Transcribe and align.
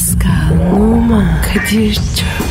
Pascal, 0.00 0.72
Oman, 0.72 1.42
Kadir 1.42 1.94
çok 1.94 2.49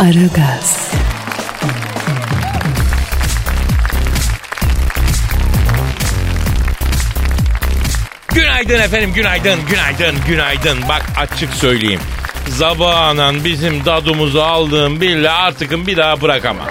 Aragaz, 0.00 0.92
Günaydın 8.34 8.80
efendim, 8.80 9.12
günaydın, 9.14 9.58
günaydın, 9.70 10.16
günaydın. 10.28 10.78
Bak 10.88 11.02
açık 11.16 11.54
söyleyeyim. 11.54 12.00
Zabanan 12.48 13.44
bizim 13.44 13.84
dadumuzu 13.84 14.40
aldığım 14.40 15.00
bille 15.00 15.30
artıkın 15.30 15.86
bir 15.86 15.96
daha 15.96 16.20
bırakamam. 16.20 16.68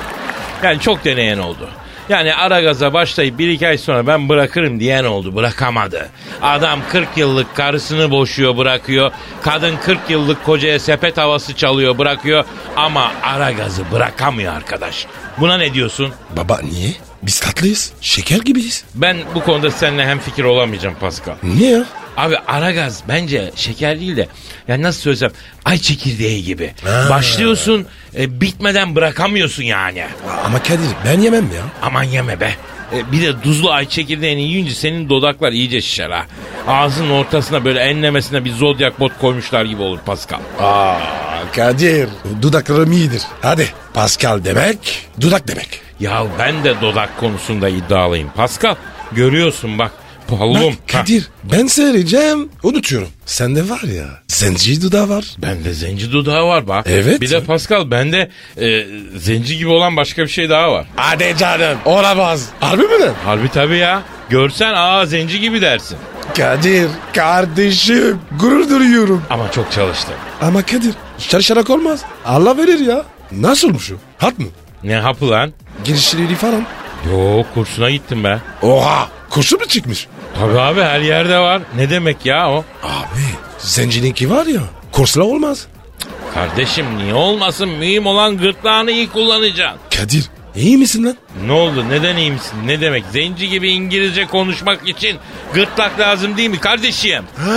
Yani 0.63 0.79
çok 0.79 1.05
deneyen 1.05 1.37
oldu. 1.37 1.69
Yani 2.09 2.35
ara 2.35 2.61
gaza 2.61 2.93
başlayıp 2.93 3.37
bir 3.39 3.47
iki 3.47 3.67
ay 3.67 3.77
sonra 3.77 4.07
ben 4.07 4.29
bırakırım 4.29 4.79
diyen 4.79 5.03
oldu. 5.03 5.35
Bırakamadı. 5.35 6.09
Adam 6.41 6.79
40 6.91 7.07
yıllık 7.17 7.55
karısını 7.55 8.11
boşuyor 8.11 8.57
bırakıyor. 8.57 9.11
Kadın 9.41 9.77
40 9.77 9.99
yıllık 10.09 10.45
kocaya 10.45 10.79
sepet 10.79 11.17
havası 11.17 11.55
çalıyor 11.55 11.97
bırakıyor. 11.97 12.45
Ama 12.75 13.11
ara 13.23 13.51
gazı 13.51 13.83
bırakamıyor 13.91 14.53
arkadaş. 14.53 15.05
Buna 15.37 15.57
ne 15.57 15.73
diyorsun? 15.73 16.11
Baba 16.37 16.59
niye? 16.63 16.93
Biz 17.23 17.39
tatlıyız. 17.39 17.93
Şeker 18.01 18.37
gibiyiz. 18.39 18.83
Ben 18.95 19.17
bu 19.35 19.43
konuda 19.43 19.71
seninle 19.71 20.05
hem 20.05 20.19
fikir 20.19 20.43
olamayacağım 20.43 20.95
Pascal. 20.99 21.35
Niye 21.43 21.71
ya? 21.71 21.83
Abi 22.19 22.37
aragaz 22.37 23.03
bence 23.07 23.51
şeker 23.55 23.99
değil 23.99 24.17
de 24.17 24.27
ya 24.67 24.81
nasıl 24.81 25.01
söylesem 25.01 25.31
ay 25.65 25.77
çekirdeği 25.77 26.43
gibi. 26.43 26.73
Ha. 26.85 27.07
Başlıyorsun 27.09 27.85
e, 28.17 28.41
bitmeden 28.41 28.95
bırakamıyorsun 28.95 29.63
yani. 29.63 30.03
Ama 30.45 30.63
Kadir 30.63 30.89
ben 31.05 31.19
yemem 31.21 31.43
ya. 31.45 31.61
Aman 31.81 32.03
yeme 32.03 32.39
be. 32.39 32.55
E, 32.95 33.11
bir 33.11 33.21
de 33.21 33.41
tuzlu 33.41 33.71
ay 33.71 33.89
çekirdeğini 33.89 34.41
yiyince 34.41 34.73
senin 34.73 35.09
dodaklar 35.09 35.51
iyice 35.51 35.81
şişer 35.81 36.09
ha. 36.09 36.25
Ağzının 36.67 37.09
ortasına 37.09 37.65
böyle 37.65 37.79
enlemesine 37.79 38.45
bir 38.45 38.51
zodyak 38.51 38.99
bot 38.99 39.11
koymuşlar 39.21 39.65
gibi 39.65 39.81
olur 39.81 39.99
Pascal. 40.05 40.39
Aa 40.59 40.97
Kadir. 41.55 42.09
Dudaklarım 42.41 42.91
iyidir. 42.91 43.21
Hadi 43.41 43.67
Pascal 43.93 44.43
demek 44.43 45.07
dudak 45.21 45.47
demek. 45.47 45.81
Ya 45.99 46.23
ben 46.39 46.63
de 46.63 46.81
dodak 46.81 47.19
konusunda 47.19 47.69
iddialıyım 47.69 48.29
Pascal. 48.35 48.75
Görüyorsun 49.11 49.79
bak. 49.79 49.91
Pallum. 50.29 50.63
Bak 50.63 50.73
Kadir 50.87 51.27
ben 51.43 51.67
söyleyeceğim 51.67 52.49
unutuyorum. 52.63 53.07
Sende 53.25 53.69
var 53.69 53.81
ya 53.81 54.05
zenci 54.27 54.81
dudağı 54.81 55.09
var. 55.09 55.25
Bende 55.37 55.73
zenci 55.73 56.11
dudağı 56.11 56.47
var 56.47 56.67
bak. 56.67 56.85
Evet. 56.89 57.21
Bir 57.21 57.29
de 57.29 57.43
Pascal 57.43 57.91
bende 57.91 58.29
e, 58.61 58.85
zenci 59.17 59.57
gibi 59.57 59.69
olan 59.69 59.97
başka 59.97 60.23
bir 60.23 60.27
şey 60.27 60.49
daha 60.49 60.71
var. 60.71 60.85
Hadi 60.95 61.35
canım. 61.39 61.77
Olamaz. 61.85 62.45
Harbi 62.59 62.81
mi 62.81 62.99
lan? 62.99 63.13
Harbi 63.25 63.49
tabii 63.49 63.77
ya. 63.77 64.01
Görsen 64.29 64.73
aa 64.75 65.05
zenci 65.05 65.39
gibi 65.39 65.61
dersin. 65.61 65.97
Kadir 66.37 66.87
kardeşim 67.13 68.19
gurur 68.39 68.69
duyuyorum. 68.69 69.23
Ama 69.29 69.51
çok 69.51 69.71
çalıştım. 69.71 70.13
Ama 70.41 70.61
Kadir 70.61 70.93
çalışarak 71.29 71.69
olmaz. 71.69 72.01
Allah 72.25 72.57
verir 72.57 72.79
ya. 72.79 73.03
Nasılmış 73.31 73.91
o? 73.91 73.95
Hat 74.17 74.39
mı? 74.39 74.45
Ne 74.83 74.95
hapı 74.95 75.29
lan? 75.29 75.53
Girişleri 75.83 76.35
falan. 76.35 76.65
Yo 77.11 77.43
kursuna 77.53 77.89
gittim 77.89 78.23
be. 78.23 78.39
Oha 78.61 79.09
kursu 79.29 79.57
mu 79.57 79.65
çıkmış? 79.65 80.07
Tabii 80.39 80.59
abi 80.59 80.81
her 80.81 80.99
yerde 81.01 81.37
var. 81.39 81.61
Ne 81.75 81.89
demek 81.89 82.25
ya 82.25 82.49
o? 82.51 82.57
Abi 82.83 83.21
zencininki 83.57 84.29
var 84.29 84.45
ya 84.45 84.61
kursla 84.91 85.23
olmaz. 85.23 85.67
Kardeşim 86.33 86.97
niye 86.97 87.13
olmasın? 87.13 87.69
Mühim 87.69 88.05
olan 88.05 88.37
gırtlağını 88.37 88.91
iyi 88.91 89.09
kullanacaksın. 89.09 89.79
Kadir 89.97 90.25
iyi 90.55 90.77
misin 90.77 91.05
lan? 91.05 91.17
Ne 91.45 91.51
oldu? 91.51 91.85
Neden 91.89 92.17
iyi 92.17 92.31
misin? 92.31 92.53
Ne 92.65 92.81
demek? 92.81 93.03
Zenci 93.11 93.49
gibi 93.49 93.69
İngilizce 93.71 94.25
konuşmak 94.25 94.87
için 94.89 95.17
gırtlak 95.53 95.99
lazım 95.99 96.37
değil 96.37 96.49
mi 96.49 96.59
kardeşim? 96.59 97.23
Ha, 97.37 97.55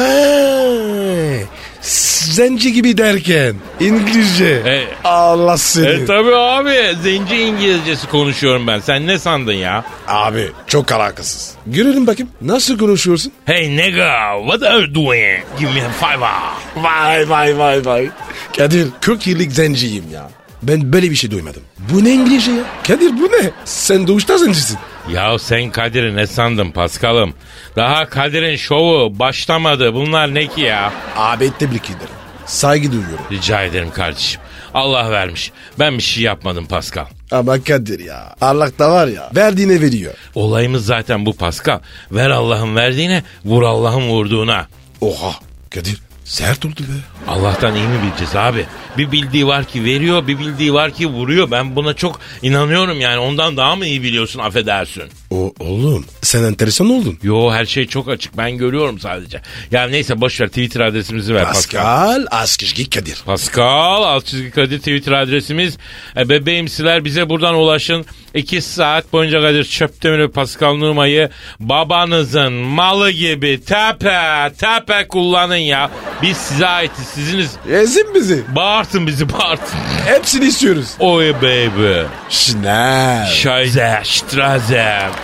zenci 1.83 2.73
gibi 2.73 2.99
derken 2.99 3.55
İngilizce. 3.81 4.45
E, 4.67 4.85
Allah 5.05 5.57
seni. 5.57 5.87
e 5.87 6.05
tabii 6.07 6.37
abi. 6.37 6.97
Zenci 7.03 7.37
İngilizcesi 7.37 8.09
konuşuyorum 8.09 8.67
ben. 8.67 8.79
Sen 8.81 9.07
ne 9.07 9.19
sandın 9.19 9.53
ya? 9.53 9.85
Abi 10.09 10.49
çok 10.67 10.93
alakasız. 10.93 11.55
Görelim 11.67 12.07
bakayım 12.07 12.31
nasıl 12.41 12.79
konuşuyorsun? 12.79 13.33
Hey 13.45 13.77
nigga, 13.77 14.13
what 14.41 14.63
are 14.63 14.79
you 14.83 14.95
doing? 14.95 15.39
Give 15.59 15.71
me 15.73 15.81
a 15.87 15.91
fiver. 15.91 16.31
Vay 16.77 17.29
vay 17.29 17.59
vay 17.59 17.85
vay. 17.87 18.11
Kadir 18.57 18.89
40 19.01 19.27
yıllık 19.27 19.53
zenciyim 19.53 20.05
ya. 20.13 20.31
Ben 20.63 20.93
böyle 20.93 21.11
bir 21.11 21.17
şey 21.17 21.31
duymadım. 21.31 21.63
Bu 21.93 22.05
ne 22.05 22.11
İngilizce 22.15 22.53
ya? 22.53 22.65
Kadir 22.87 23.11
bu 23.13 23.25
ne? 23.25 23.51
Sen 23.65 24.07
doğuşta 24.07 24.39
zencisin. 24.39 24.79
Ya 25.13 25.39
sen 25.39 25.71
Kadir'i 25.71 26.17
ne 26.17 26.27
sandın 26.27 26.71
Paskal'ım? 26.71 27.35
Daha 27.77 28.09
Kadir'in 28.09 28.57
şovu 28.57 29.19
başlamadı. 29.19 29.95
Bunlar 29.95 30.35
ne 30.35 30.47
ki 30.47 30.61
ya? 30.61 30.93
Abi 31.17 31.51
tebrik 31.59 31.85
ederim. 31.85 32.15
Saygı 32.47 32.93
duyuyorum. 32.93 33.25
Rica 33.31 33.63
ederim 33.63 33.91
kardeşim. 33.91 34.41
Allah 34.75 35.11
vermiş. 35.11 35.53
Ben 35.79 35.99
bir 35.99 36.03
şey 36.03 36.23
yapmadım 36.25 36.67
Paskal. 36.67 37.05
Ama 37.31 37.63
Kadir 37.65 38.01
ya. 38.01 38.35
Allah 38.41 38.79
da 38.79 38.91
var 38.91 39.07
ya. 39.07 39.31
Verdiğine 39.37 39.81
veriyor. 39.81 40.15
Olayımız 40.35 40.87
zaten 40.87 41.27
bu 41.27 41.37
Paskal. 41.37 41.79
Ver 42.11 42.31
Allah'ın 42.31 42.77
verdiğine, 42.77 43.23
vur 43.45 43.63
Allah'ın 43.63 44.09
vurduğuna. 44.09 44.67
Oha. 45.01 45.33
Kadir 45.71 45.99
sert 46.33 46.65
oldu 46.65 46.81
be. 46.81 47.31
Allah'tan 47.31 47.75
iyi 47.75 47.89
mi 47.89 48.03
bileceğiz 48.03 48.37
abi? 48.37 48.67
Bir 48.99 49.13
bildiği 49.13 49.47
var 49.47 49.65
ki 49.65 49.85
veriyor, 49.85 50.27
bir 50.27 50.39
bildiği 50.39 50.75
var 50.75 50.91
ki 50.91 51.07
vuruyor. 51.07 51.51
Ben 51.51 51.77
buna 51.77 51.95
çok 51.95 52.21
inanıyorum 52.43 53.01
yani. 53.01 53.19
Ondan 53.19 53.57
daha 53.57 53.77
mı 53.77 53.87
iyi 53.87 54.03
biliyorsun 54.03 54.41
affedersin? 54.41 55.05
O 55.33 55.53
oğlum 55.61 56.05
sen 56.23 56.43
enteresan 56.43 56.91
oldun. 56.91 57.19
Yo 57.23 57.53
her 57.53 57.65
şey 57.67 57.87
çok 57.87 58.09
açık. 58.09 58.37
Ben 58.37 58.59
görüyorum 58.59 58.99
sadece. 59.01 59.41
Ya 59.71 59.85
neyse 59.89 60.21
boş 60.21 60.41
ver 60.41 60.49
Twitter 60.49 60.81
adresimizi 60.81 61.35
ver 61.35 61.45
Pascal. 61.45 61.83
Pascal 61.83 62.27
Askışki 62.31 62.91
Kadir. 62.91 63.23
Pascal 63.27 64.03
alt 64.03 64.27
çizgi 64.27 64.51
Kadir 64.51 64.79
Twitter 64.79 65.13
adresimiz. 65.13 65.79
E, 66.17 66.29
bebeğimsiler 66.29 67.05
bize 67.05 67.29
buradan 67.29 67.55
ulaşın. 67.55 68.07
İki 68.35 68.63
saat 68.63 69.13
boyunca 69.13 69.41
Kadir 69.41 69.65
Çöptemir 69.65 70.29
Pascal 70.29 70.75
Numa'yı 70.75 71.31
babanızın 71.61 72.53
malı 72.53 73.11
gibi 73.11 73.61
tepe 73.65 74.53
tepe 74.59 75.09
kullanın 75.09 75.57
ya. 75.57 75.91
Biz 76.23 76.37
size 76.37 76.67
aitiz 76.67 77.05
siziniz. 77.07 77.51
Ezin 77.71 78.15
bizi. 78.15 78.43
Bağırtın 78.57 79.07
bizi 79.07 79.33
bağırtın. 79.33 79.79
Hepsini 80.07 80.45
istiyoruz. 80.45 80.89
Oy 80.99 81.35
baby. 81.35 82.01
Şnel. 82.31 83.27
Scheiße, 83.27 84.01
Straße. 84.05 85.22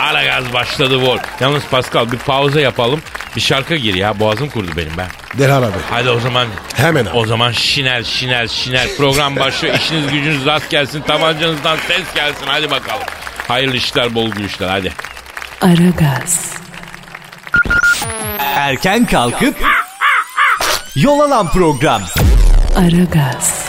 Ara 0.00 0.24
gaz 0.24 0.52
başladı 0.52 1.02
vol. 1.02 1.18
Yalnız 1.40 1.62
Pascal 1.70 2.12
bir 2.12 2.18
pauza 2.18 2.60
yapalım. 2.60 3.00
Bir 3.36 3.40
şarkı 3.40 3.76
gir 3.76 3.94
ya. 3.94 4.20
Boğazım 4.20 4.48
kurdu 4.48 4.70
benim 4.76 4.92
ben. 4.98 5.06
Derhal 5.38 5.62
abi. 5.62 5.72
Hadi 5.90 6.10
o 6.10 6.20
zaman 6.20 6.46
Hemen 6.76 7.06
abi. 7.06 7.10
o 7.18 7.26
zaman 7.26 7.52
şinel 7.52 8.04
şinel 8.04 8.48
şinel 8.48 8.96
program 8.96 9.36
başlıyor. 9.36 9.74
İşiniz 9.78 10.12
gücünüz 10.12 10.46
rast 10.46 10.70
gelsin. 10.70 11.00
Tabancanızdan 11.02 11.76
ses 11.88 12.14
gelsin. 12.14 12.44
Hadi 12.46 12.70
bakalım. 12.70 13.02
Hayırlı 13.48 13.76
işler 13.76 14.14
bol 14.14 14.30
gülüşler 14.30 14.68
hadi. 14.68 14.92
Aragaz, 15.60 16.54
Erken 18.40 19.06
kalkıp 19.06 19.56
yol 20.96 21.20
alan 21.20 21.50
program. 21.50 22.02
Aragaz, 22.76 23.65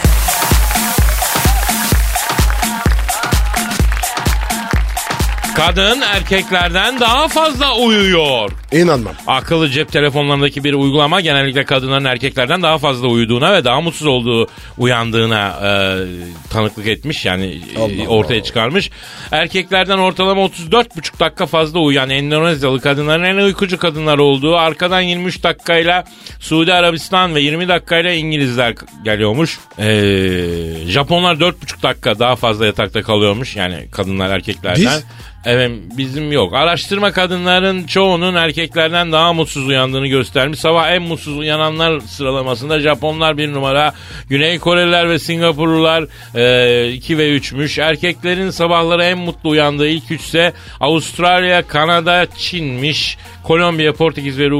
Kadın 5.58 6.02
erkeklerden 6.02 7.00
daha 7.00 7.28
fazla 7.28 7.76
uyuyor. 7.76 8.52
İnanmam. 8.72 9.14
Akıllı 9.28 9.70
cep 9.70 9.92
telefonlarındaki 9.92 10.64
bir 10.64 10.74
uygulama 10.74 11.22
genellikle 11.22 11.66
kadınların 11.66 12.06
erkeklerden 12.06 12.64
daha 12.64 12.78
fazla 12.78 13.08
uyuduğuna 13.08 13.54
ve 13.54 13.64
daha 13.64 13.82
mutsuz 13.82 14.08
olduğu 14.08 14.48
uyandığına 14.78 15.48
e, 15.48 15.72
tanıklık 16.50 16.88
etmiş 16.88 17.26
yani 17.26 17.62
e, 17.76 17.80
Allah 17.80 18.08
ortaya 18.08 18.36
Allah. 18.36 18.44
çıkarmış. 18.44 18.90
Erkeklerden 19.32 19.98
ortalama 19.98 20.42
34,5 20.42 21.20
dakika 21.20 21.46
fazla 21.46 21.80
uyuyan 21.80 22.10
Endonezyalı 22.10 22.82
kadınların 22.82 23.24
en 23.24 23.36
uykucu 23.36 23.78
kadınlar 23.78 24.18
olduğu 24.18 24.58
arkadan 24.58 25.02
23 25.02 25.44
dakikayla 25.44 26.04
Suudi 26.40 26.74
Arabistan 26.74 27.36
ve 27.36 27.42
20 27.42 27.68
dakikayla 27.68 28.12
İngilizler 28.12 28.76
geliyormuş. 29.04 29.60
E, 29.80 29.88
Japonlar 30.88 31.36
4,5 31.36 31.84
dakika 31.84 32.20
daha 32.20 32.36
fazla 32.36 32.66
yatakta 32.66 33.02
kalıyormuş 33.02 33.56
yani 33.56 33.88
kadınlar 33.92 34.30
erkeklerden. 34.30 34.82
Biz? 34.82 35.04
Evet 35.50 35.72
bizim 35.98 36.32
yok. 36.32 36.54
Araştırma 36.54 37.12
kadınların 37.12 37.84
çoğunun 37.84 38.36
erkeklerden 38.36 39.12
daha 39.12 39.34
mutsuz 39.34 39.68
uyandığını 39.68 40.08
göstermiş. 40.08 40.60
Sabah 40.60 40.90
en 40.90 41.02
mutsuz 41.02 41.38
uyananlar 41.38 42.00
sıralamasında 42.00 42.80
Japonlar 42.80 43.38
bir 43.38 43.54
numara, 43.54 43.94
Güney 44.30 44.60
Koreliler 44.60 45.10
ve 45.10 45.20
Singapurlular 45.20 46.04
2 46.94 47.18
ve 47.18 47.38
3'müş. 47.38 47.82
Erkeklerin 47.82 48.50
sabahları 48.50 49.04
en 49.04 49.18
mutlu 49.18 49.50
uyandığı 49.50 49.88
ilk 49.88 50.12
üçse 50.12 50.54
Avustralya, 50.80 51.68
Kanada, 51.68 52.28
Çin'miş. 52.38 53.18
Kolombiya, 53.44 53.94
Portekiz 53.94 54.40
ve 54.40 54.46
e, 54.46 54.54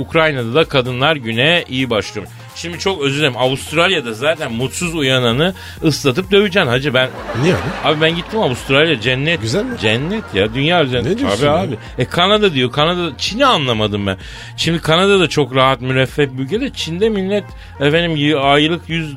Ukrayna'da 0.00 0.54
da 0.54 0.64
kadınlar 0.64 1.16
güne 1.16 1.64
iyi 1.68 1.90
başlıyor. 1.90 2.26
Şimdi 2.56 2.78
çok 2.78 3.02
özür 3.02 3.18
dilerim. 3.18 3.36
Avustralya'da 3.36 4.12
zaten 4.12 4.52
mutsuz 4.52 4.94
uyananı 4.94 5.54
ıslatıp 5.84 6.30
döveceksin 6.30 6.68
hacı 6.70 6.94
ben. 6.94 7.10
Niye 7.42 7.54
abi? 7.54 7.60
Abi 7.88 8.00
ben 8.00 8.16
gittim 8.16 8.40
Avustralya 8.40 9.00
cennet. 9.00 9.42
Güzel 9.42 9.64
mi? 9.64 9.78
Cennet 9.80 10.24
ya 10.34 10.54
dünya 10.54 10.84
üzerinde. 10.84 11.10
Ne 11.10 11.18
diyorsun 11.18 11.38
abi 11.38 11.46
ya? 11.46 11.54
abi. 11.58 11.76
E 11.98 12.04
Kanada 12.04 12.54
diyor. 12.54 12.72
Kanada 12.72 13.10
Çin'i 13.18 13.46
anlamadım 13.46 14.06
ben. 14.06 14.18
Şimdi 14.56 14.78
Kanada'da 14.80 15.28
çok 15.28 15.54
rahat 15.54 15.80
müreffeh 15.80 16.26
bir 16.26 16.42
ülke 16.42 16.60
de 16.60 16.70
Çin'de 16.72 17.08
millet 17.08 17.44
efendim 17.80 18.16
y- 18.16 18.36
aylık 18.38 18.88
100 18.88 19.12
e, 19.12 19.16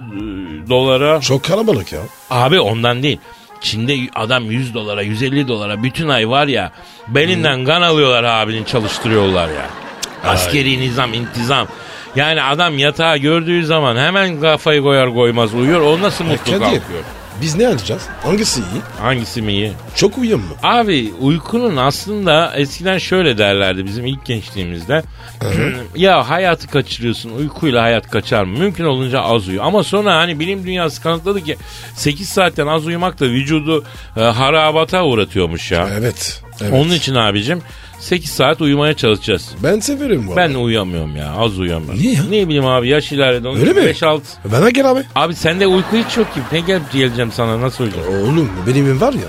dolara. 0.69 1.21
Çok 1.21 1.43
kalabalık 1.43 1.93
ya. 1.93 1.99
Abi 2.29 2.59
ondan 2.59 3.03
değil. 3.03 3.19
Çin'de 3.61 3.97
adam 4.15 4.51
100 4.51 4.73
dolara 4.73 5.01
150 5.01 5.47
dolara 5.47 5.83
bütün 5.83 6.07
ay 6.09 6.29
var 6.29 6.47
ya 6.47 6.71
belinden 7.07 7.65
kan 7.65 7.81
alıyorlar 7.81 8.23
abinin 8.23 8.63
çalıştırıyorlar 8.63 9.47
ya. 9.47 9.65
Askeri 10.23 10.79
nizam 10.79 11.13
intizam. 11.13 11.67
Yani 12.15 12.43
adam 12.43 12.77
yatağı 12.77 13.17
gördüğü 13.17 13.65
zaman 13.65 13.95
hemen 13.97 14.41
kafayı 14.41 14.81
koyar 14.81 15.13
koymaz 15.13 15.53
uyuyor. 15.53 15.81
O 15.81 16.01
nasıl 16.01 16.25
mutlu 16.25 16.45
Kadir. 16.45 16.59
kalkıyor? 16.59 17.03
Biz 17.41 17.55
ne 17.55 17.67
alacağız? 17.67 18.01
Hangisi 18.23 18.59
iyi? 18.59 18.81
Hangisi 19.01 19.41
mi 19.41 19.51
iyi? 19.53 19.71
Çok 19.95 20.17
uyuyor 20.17 20.37
mu? 20.37 20.45
Abi 20.63 21.13
uykunun 21.19 21.75
aslında 21.77 22.53
eskiden 22.55 22.97
şöyle 22.97 23.37
derlerdi 23.37 23.85
bizim 23.85 24.05
ilk 24.05 24.25
gençliğimizde. 24.25 25.03
ya 25.95 26.29
hayatı 26.29 26.67
kaçırıyorsun 26.67 27.29
uykuyla 27.29 27.83
hayat 27.83 28.09
kaçar 28.09 28.43
mı? 28.43 28.59
Mümkün 28.59 28.83
olunca 28.85 29.21
az 29.21 29.47
uyu. 29.47 29.63
Ama 29.63 29.83
sonra 29.83 30.15
hani 30.15 30.39
bilim 30.39 30.65
dünyası 30.65 31.01
kanıtladı 31.01 31.43
ki 31.43 31.57
8 31.95 32.29
saatten 32.29 32.67
az 32.67 32.85
uyumak 32.87 33.19
da 33.19 33.25
vücudu 33.25 33.83
e, 34.17 34.21
harabata 34.21 35.05
uğratıyormuş 35.05 35.71
ya. 35.71 35.89
Evet. 35.99 36.41
evet. 36.61 36.73
Onun 36.73 36.91
için 36.91 37.15
abicim 37.15 37.61
8 37.99 38.29
saat 38.29 38.61
uyumaya 38.61 38.93
çalışacağız. 38.93 39.49
Ben 39.63 39.79
severim 39.79 40.27
bu 40.27 40.35
Ben 40.35 40.53
uyuyamıyorum 40.53 41.15
ya 41.15 41.31
az 41.31 41.59
uyuyamıyorum. 41.59 41.99
Niye 41.99 42.13
ya? 42.13 42.23
Ne 42.23 42.47
bileyim 42.47 42.65
abi 42.65 42.87
yaş 42.89 43.11
ilerledi. 43.11 43.47
Öyle 43.47 43.73
mi? 43.73 43.79
5-6. 43.81 44.21
Bana 44.51 44.69
gel 44.69 44.91
abi. 44.91 45.03
Abi 45.15 45.35
sende 45.35 45.67
uyku 45.67 45.97
hiç 45.97 46.17
yok 46.17 46.33
ki. 46.33 46.39
Ne 46.51 46.59
gelip 46.59 46.91
geleceğim 46.91 47.31
sana 47.31 47.61
nasıl 47.61 47.83
uyuyacaksın? 47.83 48.13
Oğlum 48.23 48.49
benim 48.67 49.01
var 49.01 49.13
ya. 49.13 49.19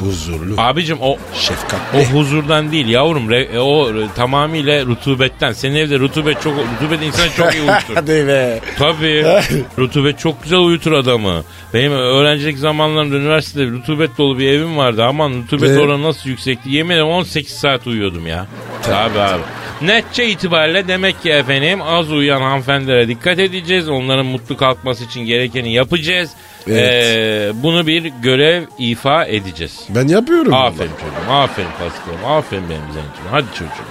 Huzurlu. 0.00 0.54
Abicim 0.58 0.98
o 1.00 1.16
Şefkatli. 1.34 1.98
O 1.98 2.02
huzurdan 2.02 2.72
değil 2.72 2.88
yavrum. 2.88 3.30
Re- 3.30 3.58
o 3.58 3.90
re- 3.90 4.06
tamamıyla 4.16 4.86
rutubetten. 4.86 5.52
Senin 5.52 5.74
evde 5.74 5.98
rutubet 5.98 6.42
çok 6.42 6.54
rutubet 6.58 7.02
insanı 7.02 7.30
çok 7.36 7.54
iyi 7.54 7.60
uyutur. 7.62 7.94
Hadi 7.94 8.26
be. 8.26 8.60
Tabii. 8.78 9.24
rutubet 9.78 10.18
çok 10.18 10.42
güzel 10.42 10.58
uyutur 10.58 10.92
adamı. 10.92 11.42
Benim 11.74 11.92
öğrencilik 11.92 12.58
zamanlarımda 12.58 13.16
üniversitede 13.16 13.66
rutubet 13.66 14.18
dolu 14.18 14.38
bir 14.38 14.46
evim 14.48 14.76
vardı. 14.76 15.04
Aman 15.04 15.32
rutubet 15.42 15.70
Ve- 15.70 15.78
oranı 15.78 16.02
nasıl 16.02 16.30
yüksekti. 16.30 16.70
Yemin 16.70 16.90
ederim 16.94 17.06
18 17.06 17.54
saat 17.54 17.86
uyuyordum 17.86 18.26
ya. 18.26 18.46
Tabii 18.82 19.18
abi. 19.18 19.42
Netçe 19.82 20.26
itibariyle 20.28 20.88
demek 20.88 21.22
ki 21.22 21.30
efendim 21.30 21.82
az 21.82 22.12
uyuyan 22.12 22.40
hanımefendilere 22.42 23.08
dikkat 23.08 23.38
edeceğiz. 23.38 23.88
Onların 23.88 24.26
mutlu 24.26 24.56
kalkması 24.56 25.04
için 25.04 25.20
gerekeni 25.20 25.72
yapacağız. 25.72 26.30
Evet. 26.66 27.04
Ee, 27.04 27.50
bunu 27.62 27.86
bir 27.86 28.02
görev 28.22 28.64
ifa 28.78 29.24
edeceğiz. 29.24 29.80
Ben 29.88 30.08
yapıyorum. 30.08 30.54
Aferin 30.54 30.90
çocuğum, 30.90 31.32
aferin 31.32 31.68
Paskal'ım, 31.78 32.24
aferin 32.32 32.68
benim 32.70 32.86
zencim. 32.86 33.24
Hadi 33.30 33.46
çocuğum. 33.54 33.90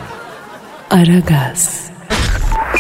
Aragaz, 0.90 1.90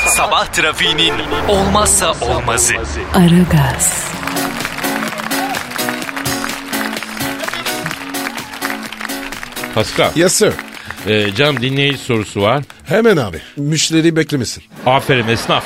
Sabah 0.08 0.46
trafiğinin 0.46 1.14
olmazsa 1.48 2.14
olmazı. 2.22 2.74
Aragaz, 3.14 4.10
Pascal, 9.76 10.12
Yes 10.16 10.34
sir. 10.34 10.54
e, 11.08 11.36
canım 11.36 11.62
dinleyici 11.62 11.98
sorusu 11.98 12.42
var. 12.42 12.64
Hemen 12.86 13.18
abi. 13.18 13.38
Müşteri 13.58 14.16
beklemesin. 14.16 14.64
Aferin 14.86 15.28
esnaf. 15.28 15.64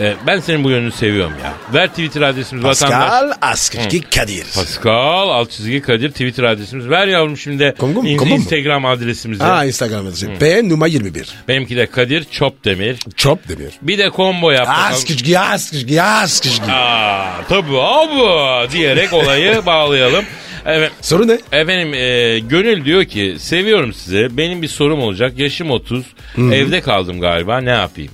E, 0.00 0.14
ben 0.26 0.40
senin 0.40 0.64
bu 0.64 0.70
yönünü 0.70 0.92
seviyorum 0.92 1.32
ya. 1.44 1.52
Ver 1.74 1.88
Twitter 1.88 2.20
adresimiz 2.22 2.64
vatandaş. 2.64 2.98
Pascal 2.98 3.32
Askışki 3.42 4.00
Kadir. 4.00 4.44
Pascal 4.54 5.28
alt 5.28 5.50
çizgi 5.50 5.82
Kadir 5.82 6.10
Twitter 6.10 6.44
adresimiz. 6.44 6.88
Ver 6.90 7.06
yavrum 7.08 7.36
şimdi 7.36 7.58
de 7.58 7.74
Kongo 7.78 8.02
mu? 8.02 8.08
in- 8.08 8.16
Kongo 8.16 8.30
mu? 8.30 8.36
Instagram 8.36 8.84
adresimizi. 8.86 9.42
Ha 9.44 9.64
Instagram 9.64 10.06
adresi. 10.06 10.28
P 10.40 10.68
numara 10.68 10.88
21. 10.88 11.28
Benimki 11.48 11.76
de 11.76 11.86
Kadir 11.86 12.24
Çopdemir. 12.24 12.96
Çop 13.16 13.48
demir. 13.48 13.70
Bir 13.82 13.98
de 13.98 14.10
combo 14.16 14.50
yap. 14.50 14.66
bakalım. 14.68 14.92
Askışki 14.92 15.38
Askışki 15.38 16.02
Askışki. 16.02 16.72
Aa, 16.72 17.44
tabii 17.48 17.78
abi 17.80 18.72
diyerek 18.72 19.12
olayı 19.12 19.62
bağlayalım. 19.66 20.24
Evet. 20.66 20.92
Soru 21.00 21.28
ne? 21.28 21.38
Efendim 21.52 21.94
e, 21.94 22.38
Gönül 22.38 22.84
diyor 22.84 23.04
ki 23.04 23.36
seviyorum 23.38 23.92
sizi. 23.92 24.28
Benim 24.36 24.62
bir 24.62 24.68
sorum 24.68 25.00
olacak. 25.02 25.32
Yaşım 25.38 25.70
30. 25.70 26.04
Evde 26.38 26.80
kaldım 26.80 27.20
galiba. 27.20 27.60
Ne 27.60 27.70
yapayım? 27.70 28.10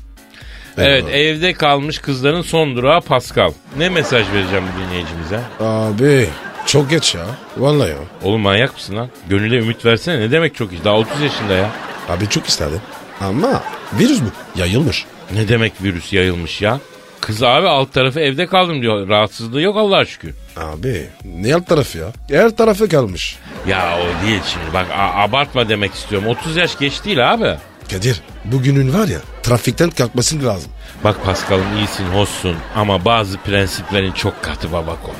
Evet 0.78 1.04
evde 1.12 1.52
kalmış 1.52 1.98
kızların 1.98 2.42
son 2.42 2.76
durağı 2.76 3.00
Pascal. 3.00 3.52
Ne 3.78 3.88
mesaj 3.88 4.26
vereceğim 4.32 4.64
bu 4.76 4.80
dinleyicimize? 4.86 5.40
Abi 5.60 6.28
çok 6.66 6.90
geç 6.90 7.14
ya. 7.14 7.26
Vallahi 7.56 7.90
ya. 7.90 7.96
Oğlum 8.22 8.40
manyak 8.40 8.74
mısın 8.74 8.96
lan? 8.96 9.08
Gönül'e 9.28 9.56
ümit 9.56 9.84
versene. 9.84 10.20
Ne 10.20 10.30
demek 10.30 10.54
çok 10.54 10.72
iyi? 10.72 10.84
Daha 10.84 10.94
30 10.94 11.20
yaşında 11.22 11.52
ya. 11.54 11.70
Abi 12.08 12.28
çok 12.28 12.46
isterdim. 12.46 12.80
Ama 13.20 13.62
virüs 13.98 14.20
bu. 14.20 14.60
Yayılmış. 14.60 15.04
Ne 15.34 15.48
demek 15.48 15.72
virüs 15.82 16.12
yayılmış 16.12 16.62
ya? 16.62 16.80
Kız 17.20 17.42
abi 17.42 17.68
alt 17.68 17.92
tarafı 17.92 18.20
evde 18.20 18.46
kaldım 18.46 18.82
diyor. 18.82 19.08
Rahatsızlığı 19.08 19.60
yok 19.60 19.76
Allah'a 19.76 20.04
şükür. 20.04 20.34
Abi 20.56 21.06
ne 21.24 21.54
alt 21.54 21.66
tarafı 21.66 21.98
ya? 21.98 22.06
Her 22.30 22.50
tarafı 22.50 22.88
kalmış. 22.88 23.36
Ya 23.68 23.98
o 24.00 24.26
değil 24.26 24.40
şimdi. 24.52 24.74
Bak 24.74 24.86
abartma 24.94 25.68
demek 25.68 25.94
istiyorum. 25.94 26.28
30 26.28 26.56
yaş 26.56 26.78
geç 26.78 27.04
değil 27.04 27.32
abi. 27.32 27.54
Kadir 27.90 28.20
bugünün 28.44 28.94
var 28.94 29.08
ya 29.08 29.18
trafikten 29.42 29.90
kalkmasın 29.90 30.44
lazım. 30.44 30.70
Bak 31.04 31.24
Paskal'ım 31.24 31.76
iyisin, 31.76 32.04
hoşsun 32.06 32.56
ama 32.76 33.04
bazı 33.04 33.38
prensiplerin 33.38 34.12
çok 34.12 34.42
katı 34.42 34.72
babako. 34.72 35.10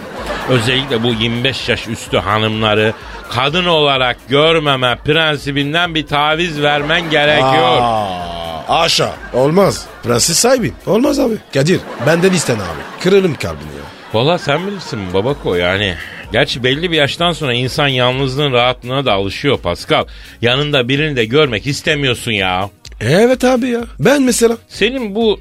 Özellikle 0.49 1.03
bu 1.03 1.07
25 1.13 1.69
yaş 1.69 1.89
üstü 1.89 2.19
hanımları 2.19 2.93
kadın 3.31 3.65
olarak 3.65 4.17
görmeme 4.29 4.99
prensibinden 5.05 5.95
bir 5.95 6.07
taviz 6.07 6.63
vermen 6.63 7.11
gerekiyor. 7.11 7.79
Aa, 7.81 8.81
aşağı. 8.83 9.13
Olmaz. 9.33 9.87
Prenses 10.03 10.39
sahibiyim. 10.39 10.75
Olmaz 10.87 11.19
abi. 11.19 11.35
Kadir 11.55 11.81
benden 12.07 12.33
isten 12.33 12.55
abi. 12.57 13.01
Kırarım 13.03 13.35
kalbini 13.35 13.63
ya. 13.77 13.85
Valla 14.15 14.39
sen 14.39 14.67
bilirsin 14.67 15.15
babako 15.15 15.55
yani. 15.55 15.97
Gerçi 16.35 16.65
belli 16.65 16.91
bir 16.91 16.97
yaştan 16.97 17.33
sonra 17.33 17.55
insan 17.55 17.89
yalnızlığın 17.89 18.53
rahatlığına 18.53 19.05
da 19.05 19.13
alışıyor 19.13 19.59
Pascal. 19.59 20.05
Yanında 20.43 20.89
birini 20.89 21.17
de 21.17 21.25
görmek 21.25 21.67
istemiyorsun 21.67 22.33
ya. 22.33 22.71
Evet 23.01 23.45
abi 23.45 23.69
ya. 23.69 23.85
Ben 23.99 24.23
mesela. 24.23 24.57
Senin 24.69 25.15
bu 25.15 25.41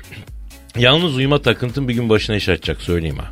yalnız 0.78 1.16
uyuma 1.16 1.42
takıntın 1.42 1.88
bir 1.88 1.94
gün 1.94 2.10
başına 2.10 2.36
iş 2.36 2.50
açacak 2.50 2.82
söyleyeyim 2.82 3.18
ha. 3.18 3.32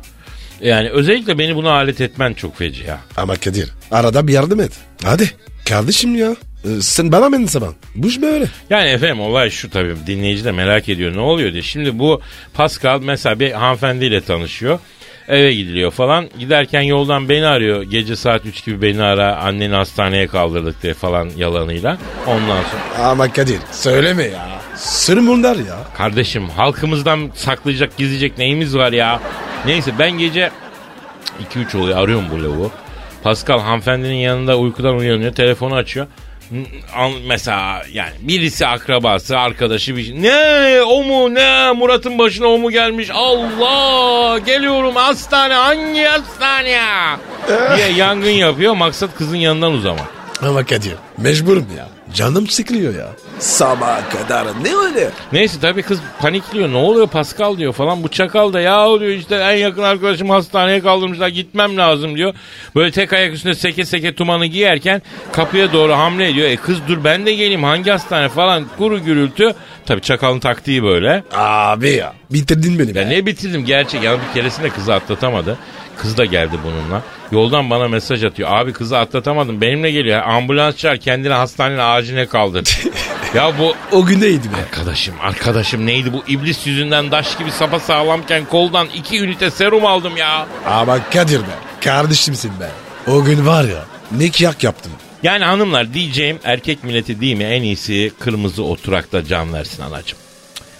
Yani 0.60 0.90
özellikle 0.90 1.38
beni 1.38 1.56
buna 1.56 1.70
alet 1.70 2.00
etmen 2.00 2.34
çok 2.34 2.58
feci 2.58 2.84
ya. 2.84 3.00
Ama 3.16 3.36
Kadir 3.36 3.68
arada 3.90 4.28
bir 4.28 4.32
yardım 4.32 4.60
et. 4.60 4.72
Hadi. 5.04 5.30
Kardeşim 5.68 6.16
ya. 6.16 6.36
Ee, 6.64 6.80
sen 6.80 7.12
bana 7.12 7.28
mı 7.28 7.48
zaman? 7.48 7.74
Bu 7.94 8.08
iş 8.08 8.22
böyle. 8.22 8.46
Yani 8.70 8.88
efendim 8.88 9.20
olay 9.20 9.50
şu 9.50 9.70
tabii 9.70 9.94
dinleyici 10.06 10.44
de 10.44 10.52
merak 10.52 10.88
ediyor 10.88 11.16
ne 11.16 11.20
oluyor 11.20 11.52
diye. 11.52 11.62
Şimdi 11.62 11.98
bu 11.98 12.20
Pascal 12.54 13.00
mesela 13.02 13.40
bir 13.40 13.52
hanımefendiyle 13.52 14.20
tanışıyor. 14.20 14.78
Eve 15.28 15.54
gidiliyor 15.54 15.90
falan. 15.90 16.28
Giderken 16.38 16.80
yoldan 16.82 17.28
beni 17.28 17.46
arıyor. 17.46 17.82
Gece 17.82 18.16
saat 18.16 18.46
3 18.46 18.64
gibi 18.64 18.82
beni 18.82 19.02
ara. 19.02 19.36
Anneni 19.36 19.74
hastaneye 19.74 20.26
kaldırdık 20.26 20.82
diye 20.82 20.94
falan 20.94 21.30
yalanıyla. 21.36 21.98
Ondan 22.26 22.62
sonra 22.62 23.06
Ama 23.08 23.32
Kadir 23.32 23.58
söyleme 23.72 24.22
ya. 24.24 24.48
Sırrım 24.76 25.26
bunlar 25.26 25.56
ya. 25.56 25.78
kardeşim 25.96 26.48
halkımızdan 26.48 27.30
saklayacak 27.34 27.96
gizleyecek 27.96 28.38
neyimiz 28.38 28.76
var 28.76 28.92
ya. 28.92 29.20
Neyse 29.66 29.92
ben 29.98 30.10
gece 30.10 30.50
2-3 31.54 31.76
oluyor 31.78 31.98
arıyorum 31.98 32.24
bu 32.30 32.42
lavuğu. 32.44 32.70
Pascal 33.22 33.60
hanımefendinin 33.60 34.14
yanında 34.14 34.58
uykudan 34.58 34.96
uyanıyor. 34.96 35.32
Telefonu 35.32 35.74
açıyor. 35.74 36.06
Mesela 37.26 37.82
yani 37.92 38.12
birisi 38.20 38.66
akrabası 38.66 39.38
arkadaşı 39.38 39.96
bir 39.96 40.04
şey. 40.04 40.22
Ne 40.22 40.82
o 40.82 41.04
mu 41.04 41.34
ne? 41.34 41.72
Murat'ın 41.72 42.18
başına 42.18 42.46
o 42.46 42.58
mu 42.58 42.70
gelmiş? 42.70 43.08
Allah! 43.14 44.38
Geliyorum 44.38 44.96
hastane. 44.96 45.54
Hangi 45.54 46.02
hastane? 46.04 46.78
Diye 47.76 47.88
yangın 47.96 48.30
yapıyor. 48.30 48.74
Maksat 48.74 49.14
kızın 49.14 49.36
yanından 49.36 49.72
uzamak. 49.72 50.08
Ama 50.42 50.64
Kadir 50.64 50.94
mecburum 51.18 51.66
ya. 51.76 51.88
Canım 52.14 52.46
sıkılıyor 52.46 52.94
ya. 52.94 53.06
Sabaha 53.38 54.08
kadar 54.08 54.46
ne 54.62 54.74
öyle? 54.76 55.10
Neyse 55.32 55.56
tabii 55.60 55.82
kız 55.82 55.98
panikliyor. 56.20 56.72
Ne 56.72 56.76
oluyor 56.76 57.06
Pascal 57.06 57.56
diyor 57.58 57.72
falan. 57.72 58.02
Bu 58.02 58.08
çakal 58.08 58.52
da 58.52 58.60
ya 58.60 58.86
diyor 59.00 59.10
işte 59.12 59.34
en 59.36 59.56
yakın 59.56 59.82
arkadaşım 59.82 60.30
hastaneye 60.30 60.80
kaldırmışlar 60.80 61.28
gitmem 61.28 61.76
lazım 61.76 62.16
diyor. 62.16 62.34
Böyle 62.76 62.90
tek 62.90 63.12
ayak 63.12 63.32
üstünde 63.34 63.54
seke 63.54 63.84
seke 63.84 64.14
tumanı 64.14 64.46
giyerken 64.46 65.02
kapıya 65.32 65.72
doğru 65.72 65.92
hamle 65.92 66.28
ediyor. 66.28 66.48
E 66.48 66.56
kız 66.56 66.76
dur 66.88 67.04
ben 67.04 67.26
de 67.26 67.34
geleyim 67.34 67.64
hangi 67.64 67.90
hastane 67.90 68.28
falan 68.28 68.64
kuru 68.78 69.04
gürültü. 69.04 69.54
Tabii 69.86 70.00
çakalın 70.02 70.40
taktiği 70.40 70.82
böyle. 70.82 71.24
Abi 71.34 71.90
ya. 71.90 72.12
Bitirdin 72.30 72.78
beni 72.78 72.88
Ya 72.88 72.94
be. 72.94 73.08
ne 73.10 73.26
bitirdim 73.26 73.64
gerçek. 73.64 74.02
Ya 74.02 74.12
bir 74.12 74.34
keresinde 74.34 74.70
kızı 74.70 74.94
atlatamadı. 74.94 75.58
Kız 75.98 76.16
da 76.16 76.24
geldi 76.24 76.56
bununla. 76.64 77.02
Yoldan 77.32 77.70
bana 77.70 77.88
mesaj 77.88 78.24
atıyor. 78.24 78.48
Abi 78.52 78.72
kızı 78.72 78.98
atlatamadım 78.98 79.60
benimle 79.60 79.90
geliyor. 79.90 80.22
Ambulans 80.22 80.76
çağır 80.76 80.96
kendini 80.96 81.32
hastanenin 81.32 81.78
aciline 81.78 82.26
kaldır. 82.26 82.78
ya 83.34 83.58
bu 83.58 83.74
O 83.92 84.04
gün 84.06 84.20
neydi 84.20 84.48
be? 84.52 84.56
Arkadaşım 84.56 85.14
arkadaşım 85.22 85.86
neydi 85.86 86.12
bu 86.12 86.24
iblis 86.28 86.66
yüzünden 86.66 87.10
daş 87.10 87.38
gibi 87.38 87.50
sapa 87.50 87.80
sağlamken 87.80 88.44
koldan 88.44 88.86
iki 88.94 89.20
ünite 89.20 89.50
serum 89.50 89.86
aldım 89.86 90.16
ya. 90.16 90.46
Ama 90.66 91.10
Kadir 91.10 91.40
be. 91.40 91.54
Kardeşimsin 91.84 92.50
be. 92.60 92.70
O 93.10 93.24
gün 93.24 93.46
var 93.46 93.64
ya. 93.64 93.84
Ne 94.12 94.30
kıyak 94.30 94.64
yaptım. 94.64 94.92
Yani 95.22 95.44
hanımlar 95.44 95.94
diyeceğim 95.94 96.38
erkek 96.44 96.84
milleti 96.84 97.20
değil 97.20 97.36
mi 97.36 97.44
en 97.44 97.62
iyisi 97.62 98.12
kırmızı 98.20 98.62
oturakta 98.64 99.24
can 99.24 99.52
versin 99.52 99.82
anacım. 99.82 100.18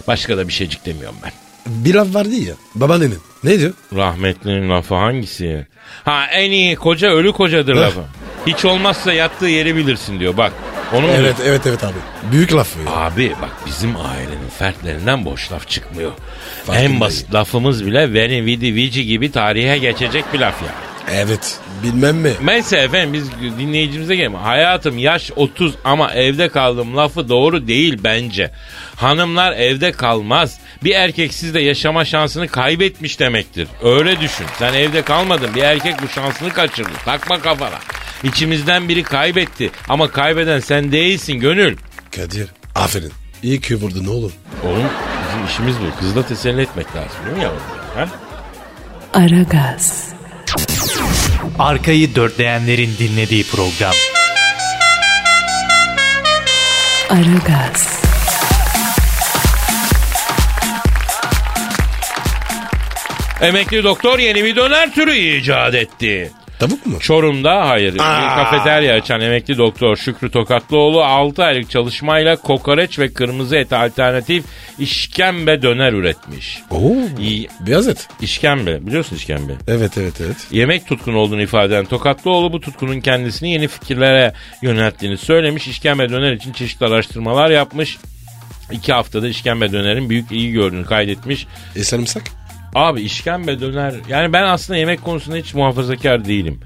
Başka 0.07 0.37
da 0.37 0.47
bir 0.47 0.53
şeycik 0.53 0.85
demiyorum 0.85 1.17
ben. 1.23 1.31
Bir 1.65 1.93
laf 1.93 2.15
vardı 2.15 2.35
ya. 2.35 2.53
Babaannenin. 2.75 3.17
Ne 3.43 3.59
diyor? 3.59 3.73
Rahmetlinin 3.95 4.69
lafı 4.69 4.95
hangisi? 4.95 5.67
Ha 6.05 6.25
en 6.31 6.51
iyi 6.51 6.75
koca 6.75 7.07
ölü 7.09 7.31
kocadır 7.31 7.75
lafı. 7.75 7.99
Hiç 8.47 8.65
olmazsa 8.65 9.13
yattığı 9.13 9.47
yeri 9.47 9.75
bilirsin 9.75 10.19
diyor 10.19 10.37
bak. 10.37 10.53
Onu 10.93 11.07
Evet 11.07 11.35
evet 11.45 11.61
evet 11.67 11.83
abi. 11.83 11.93
Büyük 12.31 12.53
laf 12.53 12.67
ya. 12.85 12.91
Abi 12.95 13.31
bak 13.41 13.49
bizim 13.65 13.95
ailenin 13.95 14.49
fertlerinden 14.59 15.25
boş 15.25 15.51
laf 15.51 15.69
çıkmıyor. 15.69 16.11
Farkındayım. 16.65 16.93
En 16.93 16.99
basit 16.99 17.33
lafımız 17.33 17.85
bile 17.85 18.13
veni 18.13 18.45
vidi 18.45 18.75
vici 18.75 19.05
gibi 19.05 19.31
tarihe 19.31 19.77
geçecek 19.77 20.25
bir 20.33 20.39
laf 20.39 20.61
ya. 20.61 20.69
Evet. 21.11 21.57
Bilmem 21.83 22.17
mi? 22.17 22.31
Mesela 22.41 22.83
efendim 22.83 23.13
biz 23.13 23.31
dinleyicimize 23.59 24.15
gelelim. 24.15 24.35
Hayatım 24.35 24.97
yaş 24.97 25.31
30 25.35 25.73
ama 25.83 26.13
evde 26.13 26.49
kaldım 26.49 26.97
lafı 26.97 27.29
doğru 27.29 27.67
değil 27.67 27.99
bence. 28.03 28.51
Hanımlar 28.95 29.51
evde 29.51 29.91
kalmaz. 29.91 30.59
Bir 30.83 30.95
erkek 30.95 31.33
sizde 31.33 31.59
yaşama 31.59 32.05
şansını 32.05 32.47
kaybetmiş 32.47 33.19
demektir. 33.19 33.67
Öyle 33.83 34.19
düşün. 34.19 34.45
Sen 34.59 34.73
evde 34.73 35.01
kalmadın. 35.01 35.55
Bir 35.55 35.63
erkek 35.63 36.01
bu 36.03 36.07
şansını 36.07 36.49
kaçırdı. 36.53 36.89
Takma 37.05 37.41
kafana. 37.41 37.79
İçimizden 38.23 38.89
biri 38.89 39.03
kaybetti. 39.03 39.71
Ama 39.89 40.11
kaybeden 40.11 40.59
sen 40.59 40.91
değilsin 40.91 41.33
gönül. 41.39 41.77
Kadir. 42.15 42.49
Aferin. 42.75 43.11
İyi 43.43 43.61
ki 43.61 43.75
vurdun 43.75 44.05
oğlum. 44.05 44.31
Oğlum 44.63 44.89
bizim 45.27 45.45
işimiz 45.45 45.75
bu. 45.79 45.99
Kızı 45.99 46.15
da 46.15 46.27
teselli 46.27 46.61
etmek 46.61 46.95
lazım 46.95 47.25
değil 47.25 47.37
mi 47.37 47.43
yavrum? 47.43 47.61
Ha? 47.95 48.07
Aragaz, 49.13 50.07
Arkayı 51.59 52.15
dörtleyenlerin 52.15 52.95
dinlediği 52.99 53.43
program. 53.43 53.93
Aragaz, 57.09 58.02
Emekli 63.43 63.83
doktor 63.83 64.19
yeni 64.19 64.43
bir 64.43 64.55
döner 64.55 64.93
türü 64.93 65.15
icat 65.15 65.75
etti. 65.75 66.31
Tavuk 66.59 66.85
mu? 66.85 66.99
Çorum'da 66.99 67.69
hayır 67.69 67.93
bir 67.93 67.99
Aa. 67.99 68.35
kafeterya 68.35 68.95
açan 68.95 69.21
emekli 69.21 69.57
doktor 69.57 69.95
Şükrü 69.95 70.31
Tokatlıoğlu 70.31 71.03
6 71.03 71.43
aylık 71.43 71.69
çalışmayla 71.69 72.35
kokoreç 72.35 72.99
ve 72.99 73.13
kırmızı 73.13 73.55
et 73.55 73.73
alternatif 73.73 74.43
işkembe 74.79 75.61
döner 75.61 75.93
üretmiş. 75.93 76.59
Oo. 76.69 76.95
İyi. 77.19 77.47
Beyaz 77.59 77.87
et. 77.87 78.07
İşkembe 78.21 78.87
biliyorsun 78.87 79.15
işkembe. 79.15 79.53
Evet 79.67 79.97
evet 79.97 80.21
evet. 80.21 80.37
Yemek 80.51 80.87
tutkunu 80.87 81.17
olduğunu 81.17 81.41
ifade 81.41 81.73
eden 81.73 81.85
Tokatlıoğlu 81.85 82.53
bu 82.53 82.61
tutkunun 82.61 82.99
kendisini 83.01 83.51
yeni 83.51 83.67
fikirlere 83.67 84.33
yönelttiğini 84.61 85.17
söylemiş. 85.17 85.67
İşkembe 85.67 86.09
döner 86.09 86.33
için 86.33 86.53
çeşitli 86.53 86.85
araştırmalar 86.85 87.49
yapmış. 87.49 87.97
İki 88.71 88.93
haftada 88.93 89.27
işkembe 89.27 89.71
dönerin 89.71 90.09
büyük 90.09 90.31
iyi 90.31 90.51
gördüğünü 90.51 90.85
kaydetmiş. 90.85 91.47
E 91.75 91.83
sarımsak? 91.83 92.23
Abi 92.75 93.01
işkembe 93.01 93.59
döner 93.59 93.93
yani 94.09 94.33
ben 94.33 94.43
aslında 94.43 94.79
yemek 94.79 95.03
konusunda 95.03 95.37
hiç 95.37 95.53
muhafazakar 95.53 96.25
değilim. 96.25 96.59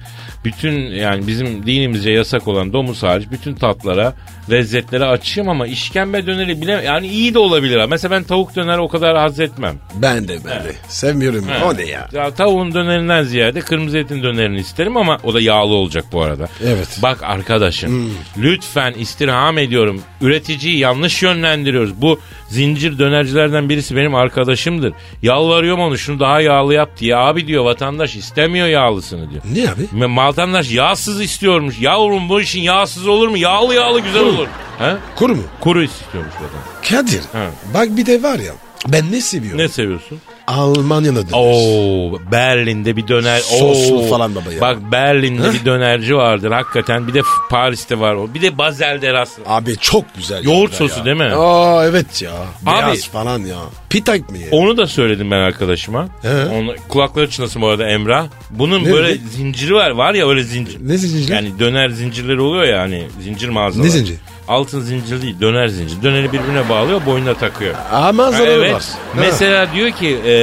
Bütün 0.46 0.80
yani 0.80 1.28
bizim 1.28 1.66
dinimizce 1.66 2.12
yasak 2.12 2.48
olan 2.48 2.74
domuz 2.74 3.04
hariç 3.04 3.28
bütün 3.32 3.56
tatlara 3.56 4.14
lezzetlere 4.52 5.06
açığım 5.06 5.50
ama 5.50 5.68
işkembe 5.68 6.28
döneri 6.28 6.62
bile 6.62 6.72
yani 6.86 7.08
iyi 7.08 7.34
de 7.34 7.40
olabilir. 7.40 7.78
ha. 7.80 7.88
Mesela 7.88 8.12
ben 8.16 8.24
tavuk 8.24 8.56
döner 8.56 8.78
o 8.78 8.88
kadar 8.88 9.18
haz 9.18 9.40
etmem. 9.40 9.76
Ben 9.96 10.28
de 10.28 10.38
ben 10.46 10.64
de. 10.64 10.72
Sevmiyorum. 10.88 11.46
O 11.66 11.78
ne 11.78 11.86
ya? 11.86 12.08
Ya 12.14 12.32
tavuğun 12.32 12.74
dönerinden 12.74 13.24
ziyade 13.24 13.60
kırmızı 13.62 13.98
etin 13.98 14.24
dönerini 14.24 14.60
isterim 14.60 14.98
ama 14.98 15.18
o 15.24 15.34
da 15.34 15.42
yağlı 15.42 15.74
olacak 15.74 16.06
bu 16.12 16.22
arada. 16.22 16.48
Evet. 16.66 17.00
Bak 17.04 17.24
arkadaşım 17.24 18.14
lütfen 18.38 18.94
istirham 18.94 19.58
ediyorum. 19.58 20.02
Üreticiyi 20.22 20.78
yanlış 20.78 21.24
yönlendiriyoruz. 21.24 22.02
Bu 22.02 22.20
zincir 22.50 23.00
dönercilerden 23.00 23.70
birisi 23.70 23.96
benim 23.96 24.16
arkadaşımdır. 24.16 24.94
Yalvarıyorum 25.22 25.82
onu 25.82 25.98
şunu 25.98 26.20
daha 26.20 26.42
yağlı 26.42 26.74
yap 26.74 26.90
diye. 27.00 27.16
Abi 27.16 27.48
diyor 27.48 27.66
vatandaş 27.66 28.16
istemiyor 28.16 28.68
yağlısını 28.68 29.30
diyor. 29.32 29.42
Ne 29.54 29.70
abi? 29.72 29.82
Ma- 30.06 30.28
Vatandaş 30.28 30.72
yağsız 30.72 31.22
istiyormuş. 31.22 31.76
Yavrum 31.82 32.30
bu 32.30 32.42
işin 32.42 32.62
yağsız 32.62 33.08
olur 33.08 33.28
mu? 33.28 33.38
Yağlı 33.38 33.76
yağlı 33.76 34.00
güzel 34.00 34.24
olur. 34.24 34.37
He? 34.80 34.96
Kuru 35.16 35.36
mu? 35.36 35.44
Kuru 35.62 35.84
istiyormuş 35.84 36.34
vatandaş. 36.36 36.90
Kadir. 36.90 37.22
Ha. 37.34 37.50
Bak 37.74 37.98
bir 37.98 38.06
de 38.06 38.24
var 38.24 38.40
ya. 38.40 38.54
Ben 38.88 39.12
ne 39.12 39.22
seviyorum? 39.22 39.60
Ne 39.60 39.70
seviyorsun? 39.70 40.22
Almanya'da 40.48 41.16
döner. 41.16 41.34
Oo 41.34 42.20
Berlin'de 42.32 42.96
bir 42.98 43.08
döner. 43.08 43.40
Soslu 43.40 43.96
Oo. 43.98 44.08
falan 44.08 44.36
baba 44.36 44.54
ya. 44.54 44.62
Bak 44.62 44.78
Berlin'de 44.92 45.54
bir 45.54 45.66
dönerci 45.66 46.16
vardır 46.16 46.52
hakikaten. 46.52 47.08
Bir 47.08 47.14
de 47.14 47.22
Paris'te 47.50 48.00
var 48.00 48.14
o. 48.16 48.34
Bir 48.34 48.42
de 48.42 48.58
Bazel'de 48.58 49.14
rast. 49.14 49.40
Abi 49.46 49.78
çok 49.78 50.16
güzel. 50.16 50.44
Yoğurt 50.44 50.72
yerler 50.74 50.78
sosu 50.78 51.00
ya. 51.00 51.06
değil 51.06 51.18
mi? 51.18 51.32
Aa 51.36 51.86
evet 51.86 52.22
ya. 52.22 52.32
Beyaz 52.66 52.90
Abi- 52.92 52.98
falan 53.02 53.40
ya. 53.40 53.58
Pitayk 53.90 54.30
mı 54.30 54.38
ya? 54.38 54.48
Onu 54.52 54.78
da 54.78 54.88
söyledim 54.88 55.32
ben 55.32 55.40
arkadaşıma. 55.40 56.08
He. 56.22 56.46
Onu, 56.46 56.76
kulakları 56.90 57.30
çınlasın 57.30 57.62
bu 57.62 57.68
arada 57.68 57.90
Emrah. 57.90 58.28
Bunun 58.50 58.84
Ne 58.84 58.94
böyle 58.94 59.08
dedi? 59.10 59.28
zinciri 59.36 59.74
var. 59.74 59.90
Var 59.92 60.14
ya 60.14 60.30
öyle 60.30 60.44
zincir. 60.44 60.78
Ne 60.82 60.98
zincirler? 60.98 61.36
Yani 61.36 61.60
döner 61.60 61.90
zincirleri 61.90 62.42
oluyor 62.42 62.64
ya 62.64 62.80
hani 62.82 63.08
zincir 63.24 63.50
mağazalar. 63.50 63.86
Ne 63.86 63.90
zincir? 63.90 64.16
Altın 64.48 64.82
zincir 64.82 65.22
değil 65.22 65.36
döner 65.42 65.68
zincir. 65.68 66.02
Döneri 66.04 66.34
birbirine 66.34 66.70
bağlıyor 66.70 67.06
boynuna 67.06 67.34
takıyor. 67.34 67.76
Ama 67.92 68.26
Ha, 68.26 68.32
zararı 68.32 68.52
evet. 68.52 68.74
var. 68.74 68.84
Ha. 69.16 69.18
Mesela 69.20 69.74
diyor 69.74 69.92
ki 69.92 70.18
e, 70.26 70.34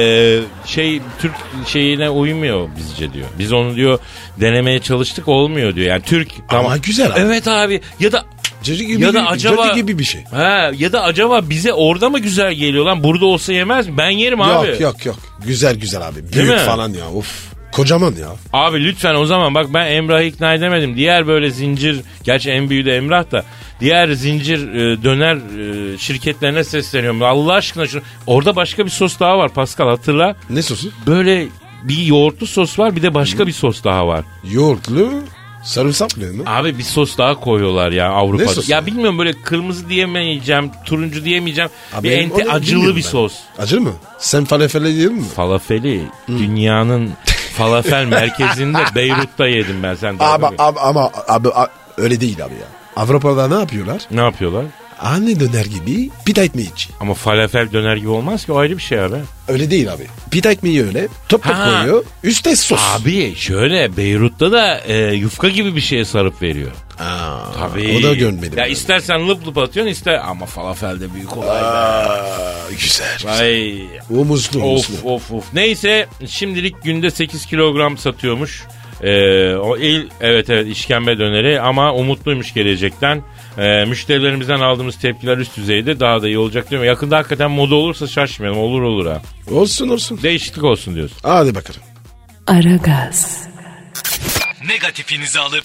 şey 0.65 1.01
Türk 1.21 1.33
şeyine 1.67 2.09
uymuyor 2.09 2.67
bizce 2.77 3.13
diyor. 3.13 3.27
Biz 3.39 3.53
onu 3.53 3.75
diyor 3.75 3.99
denemeye 4.41 4.79
çalıştık 4.79 5.27
olmuyor 5.27 5.75
diyor. 5.75 5.87
Yani 5.87 6.01
Türk 6.01 6.29
Ama 6.49 6.77
güzel 6.77 7.11
abi. 7.11 7.19
Evet 7.19 7.47
abi 7.47 7.81
ya 7.99 8.11
da 8.11 8.25
Cacık 8.63 8.87
gibi, 8.87 9.03
ya 9.03 9.13
da 9.13 9.19
gibi- 9.19 9.29
acaba 9.29 9.67
gibi 9.71 9.99
bir 9.99 10.03
şey. 10.03 10.23
Ha 10.23 10.71
ya 10.77 10.91
da 10.93 11.03
acaba 11.03 11.49
bize 11.49 11.73
orada 11.73 12.09
mı 12.09 12.19
güzel 12.19 12.53
geliyor 12.53 12.85
lan? 12.85 13.03
Burada 13.03 13.25
olsa 13.25 13.53
yemez 13.53 13.87
mi? 13.87 13.97
Ben 13.97 14.09
yerim 14.09 14.41
abi. 14.41 14.67
Yok 14.69 14.79
yok 14.79 15.05
yok. 15.05 15.15
Güzel 15.45 15.75
güzel 15.75 16.07
abi. 16.07 16.33
Büyük 16.33 16.49
mi? 16.49 16.57
falan 16.57 16.89
ya. 16.93 17.09
Of. 17.15 17.55
Kocaman 17.71 18.11
ya. 18.21 18.27
Abi 18.53 18.83
lütfen 18.83 19.15
o 19.15 19.25
zaman 19.25 19.55
bak 19.55 19.67
ben 19.73 19.85
Emrah'ı 19.85 20.23
ikna 20.23 20.53
edemedim. 20.53 20.95
Diğer 20.97 21.27
böyle 21.27 21.49
zincir, 21.49 22.01
gerçi 22.23 22.51
en 22.51 22.69
büyüğü 22.69 22.85
de 22.85 22.97
Emrah 22.97 23.31
da. 23.31 23.45
Diğer 23.79 24.11
zincir 24.11 24.73
e, 24.73 25.03
döner 25.03 25.35
e, 25.35 25.97
şirketlerine 25.97 26.63
sesleniyorum. 26.63 27.23
Allah 27.23 27.53
aşkına 27.53 27.87
şunu. 27.87 28.01
Orada 28.27 28.55
başka 28.55 28.85
bir 28.85 28.91
sos 28.91 29.19
daha 29.19 29.37
var 29.37 29.49
Pascal 29.53 29.87
hatırla. 29.89 30.35
Ne 30.49 30.61
sosu? 30.61 30.91
Böyle 31.07 31.47
bir 31.83 31.97
yoğurtlu 32.05 32.47
sos 32.47 32.79
var 32.79 32.95
bir 32.95 33.01
de 33.03 33.13
başka 33.13 33.47
bir 33.47 33.51
sos 33.51 33.83
daha 33.83 34.07
var. 34.07 34.25
Yoğurtlu. 34.51 35.11
Sarımsaklı 35.63 36.33
mı? 36.33 36.43
Abi 36.45 36.77
bir 36.77 36.83
sos 36.83 37.17
daha 37.17 37.39
koyuyorlar 37.39 37.91
ya 37.91 38.09
Avrupa'da. 38.09 38.47
sosu? 38.47 38.71
Ya 38.71 38.85
bilmiyorum 38.85 39.19
böyle 39.19 39.33
kırmızı 39.41 39.89
diyemeyeceğim, 39.89 40.71
turuncu 40.85 41.25
diyemeyeceğim. 41.25 41.69
Abi 41.93 42.03
bir 42.07 42.11
ente 42.11 42.51
acılı 42.51 42.91
bir 42.95 43.03
ben. 43.03 43.09
sos. 43.09 43.33
Acır 43.59 43.77
mı? 43.77 43.93
Sen 44.19 44.45
falafel 44.45 44.85
yedin 44.85 45.13
mi? 45.13 45.23
Falafeli 45.35 46.01
dünyanın 46.27 47.11
falafel 47.57 48.05
merkezinde 48.05 48.77
Beyrut'ta 48.95 49.47
yedim 49.47 49.83
ben 49.83 49.95
sen. 49.95 50.15
Ama, 50.19 50.51
ama, 50.57 50.79
ama 50.81 51.11
abi, 51.27 51.49
a- 51.49 51.69
öyle 51.97 52.21
değil 52.21 52.45
abi 52.45 52.53
ya. 52.53 52.67
Avrupa'da 52.95 53.47
ne 53.47 53.53
yapıyorlar? 53.53 54.01
Ne 54.11 54.21
yapıyorlar? 54.21 54.65
Anne 54.99 55.39
döner 55.39 55.65
gibi 55.65 56.09
pita 56.25 56.43
ekmeği 56.43 56.71
içi. 56.73 56.89
Ama 56.99 57.13
falafel 57.13 57.71
döner 57.71 57.95
gibi 57.97 58.09
olmaz 58.09 58.45
ki 58.45 58.51
o 58.51 58.57
ayrı 58.57 58.77
bir 58.77 58.81
şey 58.83 58.99
abi. 58.99 59.15
Öyle 59.47 59.71
değil 59.71 59.93
abi. 59.93 60.03
Pita 60.31 60.51
ekmeği 60.51 60.83
öyle. 60.83 61.07
Top 61.29 61.43
top 61.43 61.53
Ha. 61.53 61.79
koyuyor. 61.79 62.03
Üstte 62.23 62.55
sos. 62.55 62.79
Abi 62.95 63.35
şöyle 63.35 63.97
Beyrut'ta 63.97 64.51
da 64.51 64.79
e, 64.79 65.13
yufka 65.13 65.49
gibi 65.49 65.75
bir 65.75 65.81
şeye 65.81 66.05
sarıp 66.05 66.41
veriyor. 66.41 66.71
Aa, 66.99 67.37
Tabii. 67.59 67.97
O 67.99 68.03
da 68.09 68.13
görmedim. 68.15 68.57
Ya 68.59 68.65
ben. 68.65 68.71
istersen 68.71 69.29
lıp 69.29 69.47
lıp 69.47 69.57
atıyorsun 69.57 69.91
ister 69.91 70.21
ama 70.27 70.45
falafel 70.45 70.99
de 70.99 71.13
büyük 71.13 71.37
olay 71.37 71.61
be. 71.61 71.65
Aa, 71.65 72.21
güzel. 72.79 73.39
Ay. 73.39 73.81
O 74.19 74.25
muslu 74.25 74.61
Of 74.63 74.89
of 75.05 75.31
of. 75.31 75.53
Neyse 75.53 76.07
şimdilik 76.27 76.83
günde 76.83 77.11
8 77.11 77.45
kilogram 77.45 77.97
satıyormuş. 77.97 78.63
Ee, 79.05 79.55
o 79.55 79.77
il 79.77 80.07
evet 80.21 80.49
evet 80.49 80.67
işkembe 80.67 81.17
döneri 81.19 81.61
ama 81.61 81.93
umutluymuş 81.93 82.53
gelecekten. 82.53 83.23
Ee, 83.57 83.85
müşterilerimizden 83.85 84.59
aldığımız 84.59 84.99
tepkiler 84.99 85.37
üst 85.37 85.57
düzeyde 85.57 85.99
daha 85.99 86.21
da 86.21 86.27
iyi 86.27 86.37
olacak 86.37 86.69
diyorum. 86.69 86.87
Yakında 86.87 87.17
hakikaten 87.17 87.51
moda 87.51 87.75
olursa 87.75 88.07
şaşmayalım 88.07 88.59
olur 88.59 88.81
olur 88.81 89.05
ha. 89.05 89.21
Olsun 89.51 89.89
olsun. 89.89 90.19
Değişiklik 90.23 90.63
olsun 90.63 90.95
diyorsun. 90.95 91.17
Hadi 91.23 91.55
bakalım. 91.55 91.81
Aragaz, 92.47 93.47
Negatifinizi 94.67 95.39
alıp 95.39 95.63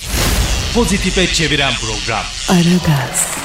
pozitife 0.74 1.26
çeviren 1.26 1.72
program. 1.72 2.24
Aragaz, 2.48 3.38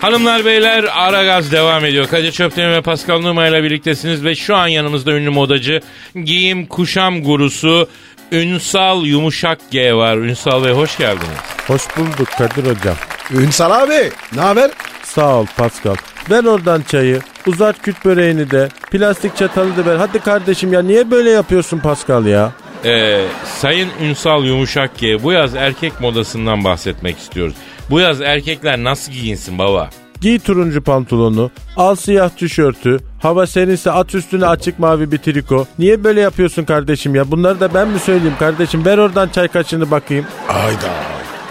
Hanımlar 0.00 0.44
beyler 0.44 0.84
ara 0.94 1.24
gaz 1.24 1.52
devam 1.52 1.84
ediyor. 1.84 2.06
Kadir 2.06 2.32
Çöpten 2.32 2.72
ve 2.72 2.80
Pascal 2.82 3.20
Numa 3.20 3.46
ile 3.46 3.62
birliktesiniz 3.62 4.24
ve 4.24 4.34
şu 4.34 4.56
an 4.56 4.66
yanımızda 4.68 5.12
ünlü 5.12 5.30
modacı 5.30 5.80
giyim 6.24 6.66
kuşam 6.66 7.22
gurusu 7.24 7.88
Ünsal 8.32 9.04
Yumuşak 9.04 9.58
G 9.70 9.94
var. 9.94 10.16
Ünsal 10.16 10.64
Bey 10.64 10.72
hoş 10.72 10.98
geldiniz. 10.98 11.38
Hoş 11.66 11.82
bulduk 11.96 12.28
Kadir 12.38 12.62
hocam. 12.76 12.96
Ünsal 13.30 13.70
abi 13.70 14.10
ne 14.34 14.40
haber? 14.40 14.70
Sağ 15.02 15.36
ol 15.36 15.46
Pascal. 15.56 15.96
Ver 16.30 16.44
oradan 16.44 16.82
çayı. 16.82 17.20
Uzat 17.46 17.82
küt 17.82 18.04
böreğini 18.04 18.50
de. 18.50 18.68
Plastik 18.90 19.36
çatalı 19.36 19.76
da 19.76 19.86
ver. 19.90 19.96
Hadi 19.96 20.18
kardeşim 20.18 20.72
ya 20.72 20.82
niye 20.82 21.10
böyle 21.10 21.30
yapıyorsun 21.30 21.78
Pascal 21.78 22.26
ya? 22.26 22.52
Ee, 22.84 23.20
Sayın 23.44 23.88
Ünsal 24.02 24.44
Yumuşak 24.44 24.98
G 24.98 25.22
bu 25.22 25.32
yaz 25.32 25.54
erkek 25.54 26.00
modasından 26.00 26.64
bahsetmek 26.64 27.18
istiyoruz. 27.18 27.54
Bu 27.90 28.00
yaz 28.00 28.20
erkekler 28.20 28.78
nasıl 28.84 29.12
giyinsin 29.12 29.58
baba? 29.58 29.90
Giy 30.20 30.38
turuncu 30.38 30.82
pantolonu, 30.82 31.50
al 31.76 31.94
siyah 31.94 32.30
tişörtü, 32.30 33.00
hava 33.22 33.46
serinse 33.46 33.90
at 33.90 34.14
üstüne 34.14 34.46
açık 34.46 34.78
mavi 34.78 35.12
bir 35.12 35.18
triko. 35.18 35.66
Niye 35.78 36.04
böyle 36.04 36.20
yapıyorsun 36.20 36.64
kardeşim 36.64 37.14
ya? 37.14 37.30
Bunları 37.30 37.60
da 37.60 37.74
ben 37.74 37.88
mi 37.88 37.98
söyleyeyim 37.98 38.36
kardeşim? 38.38 38.84
Ver 38.84 38.98
oradan 38.98 39.28
çay 39.28 39.48
kaşığını 39.48 39.90
bakayım. 39.90 40.26
Ayda. 40.48 40.90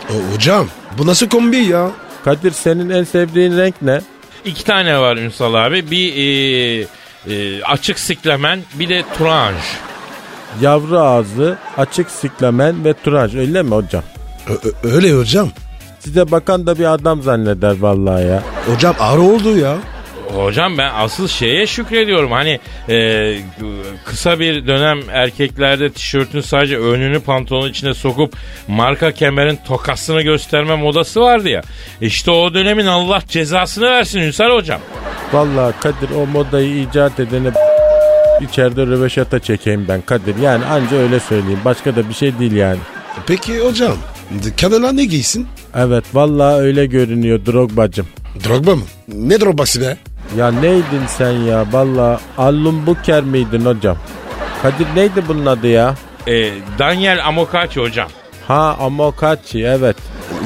O, 0.09 0.33
hocam 0.35 0.67
bu 0.97 1.07
nasıl 1.07 1.29
kombi 1.29 1.57
ya? 1.57 1.91
Kadir 2.25 2.51
senin 2.51 2.89
en 2.89 3.03
sevdiğin 3.03 3.57
renk 3.57 3.81
ne? 3.81 4.01
İki 4.45 4.63
tane 4.65 4.99
var 4.99 5.17
Ünsal 5.17 5.53
abi. 5.53 5.91
Bir 5.91 6.13
e, 6.15 6.85
e, 7.29 7.63
açık 7.63 7.99
siklemen 7.99 8.59
bir 8.73 8.89
de 8.89 9.03
turanj. 9.17 9.55
Yavru 10.61 10.99
ağzı, 10.99 11.57
açık 11.77 12.09
siklamen 12.11 12.85
ve 12.85 12.93
turaj 12.93 13.35
öyle 13.35 13.63
mi 13.63 13.75
hocam? 13.75 14.03
Ö- 14.49 14.89
öyle 14.93 15.13
hocam. 15.13 15.49
Size 15.99 16.31
bakan 16.31 16.67
da 16.67 16.79
bir 16.79 16.93
adam 16.93 17.21
zanneder 17.21 17.75
vallahi 17.79 18.25
ya. 18.27 18.43
Hocam 18.67 18.95
ağrı 18.99 19.21
oldu 19.21 19.57
ya. 19.57 19.75
Hocam 20.35 20.77
ben 20.77 20.91
asıl 20.95 21.27
şeye 21.27 21.67
şükrediyorum. 21.67 22.31
Hani 22.31 22.59
e, 22.89 23.35
kısa 24.05 24.39
bir 24.39 24.67
dönem 24.67 24.99
erkeklerde 25.11 25.91
tişörtün 25.91 26.41
sadece 26.41 26.77
önünü 26.77 27.19
pantolonun 27.19 27.69
içine 27.69 27.93
sokup 27.93 28.33
marka 28.67 29.11
kemerin 29.11 29.59
tokasını 29.67 30.21
gösterme 30.21 30.75
modası 30.75 31.21
vardı 31.21 31.49
ya. 31.49 31.61
İşte 32.01 32.31
o 32.31 32.53
dönemin 32.53 32.85
Allah 32.85 33.21
cezasını 33.27 33.85
versin 33.85 34.19
Ünsal 34.19 34.51
hocam. 34.55 34.79
Vallahi 35.33 35.73
Kadir 35.79 36.09
o 36.15 36.25
modayı 36.27 36.81
icat 36.81 37.19
edene 37.19 37.49
içeride 38.41 38.85
röveşata 38.85 39.39
çekeyim 39.39 39.85
ben 39.87 40.01
Kadir. 40.01 40.35
Yani 40.41 40.65
anca 40.65 40.97
öyle 40.97 41.19
söyleyeyim. 41.19 41.59
Başka 41.65 41.95
da 41.95 42.09
bir 42.09 42.13
şey 42.13 42.39
değil 42.39 42.51
yani. 42.55 42.79
Peki 43.27 43.59
hocam 43.59 43.97
kadınlar 44.61 44.97
ne 44.97 45.05
giysin? 45.05 45.47
Evet 45.75 46.03
vallahi 46.13 46.55
öyle 46.61 46.85
görünüyor 46.85 47.45
Drogba'cım. 47.45 48.07
Drogba 48.47 48.75
mı? 48.75 48.83
Ne 49.07 49.39
drogbası 49.41 49.81
be? 49.81 49.97
Ya 50.37 50.51
neydin 50.51 51.01
sen 51.07 51.31
ya? 51.31 51.65
Vallahi 51.71 52.19
Allum 52.37 52.87
Buker 52.87 53.23
miydin 53.23 53.65
hocam? 53.65 53.97
Kadir 54.61 54.87
neydi 54.95 55.23
bunun 55.27 55.45
adı 55.45 55.67
ya? 55.67 55.95
E, 56.27 56.51
Daniel 56.79 57.25
Amokachi 57.27 57.79
hocam. 57.79 58.09
Ha 58.47 58.77
Amokachi 58.79 59.59
evet. 59.63 59.95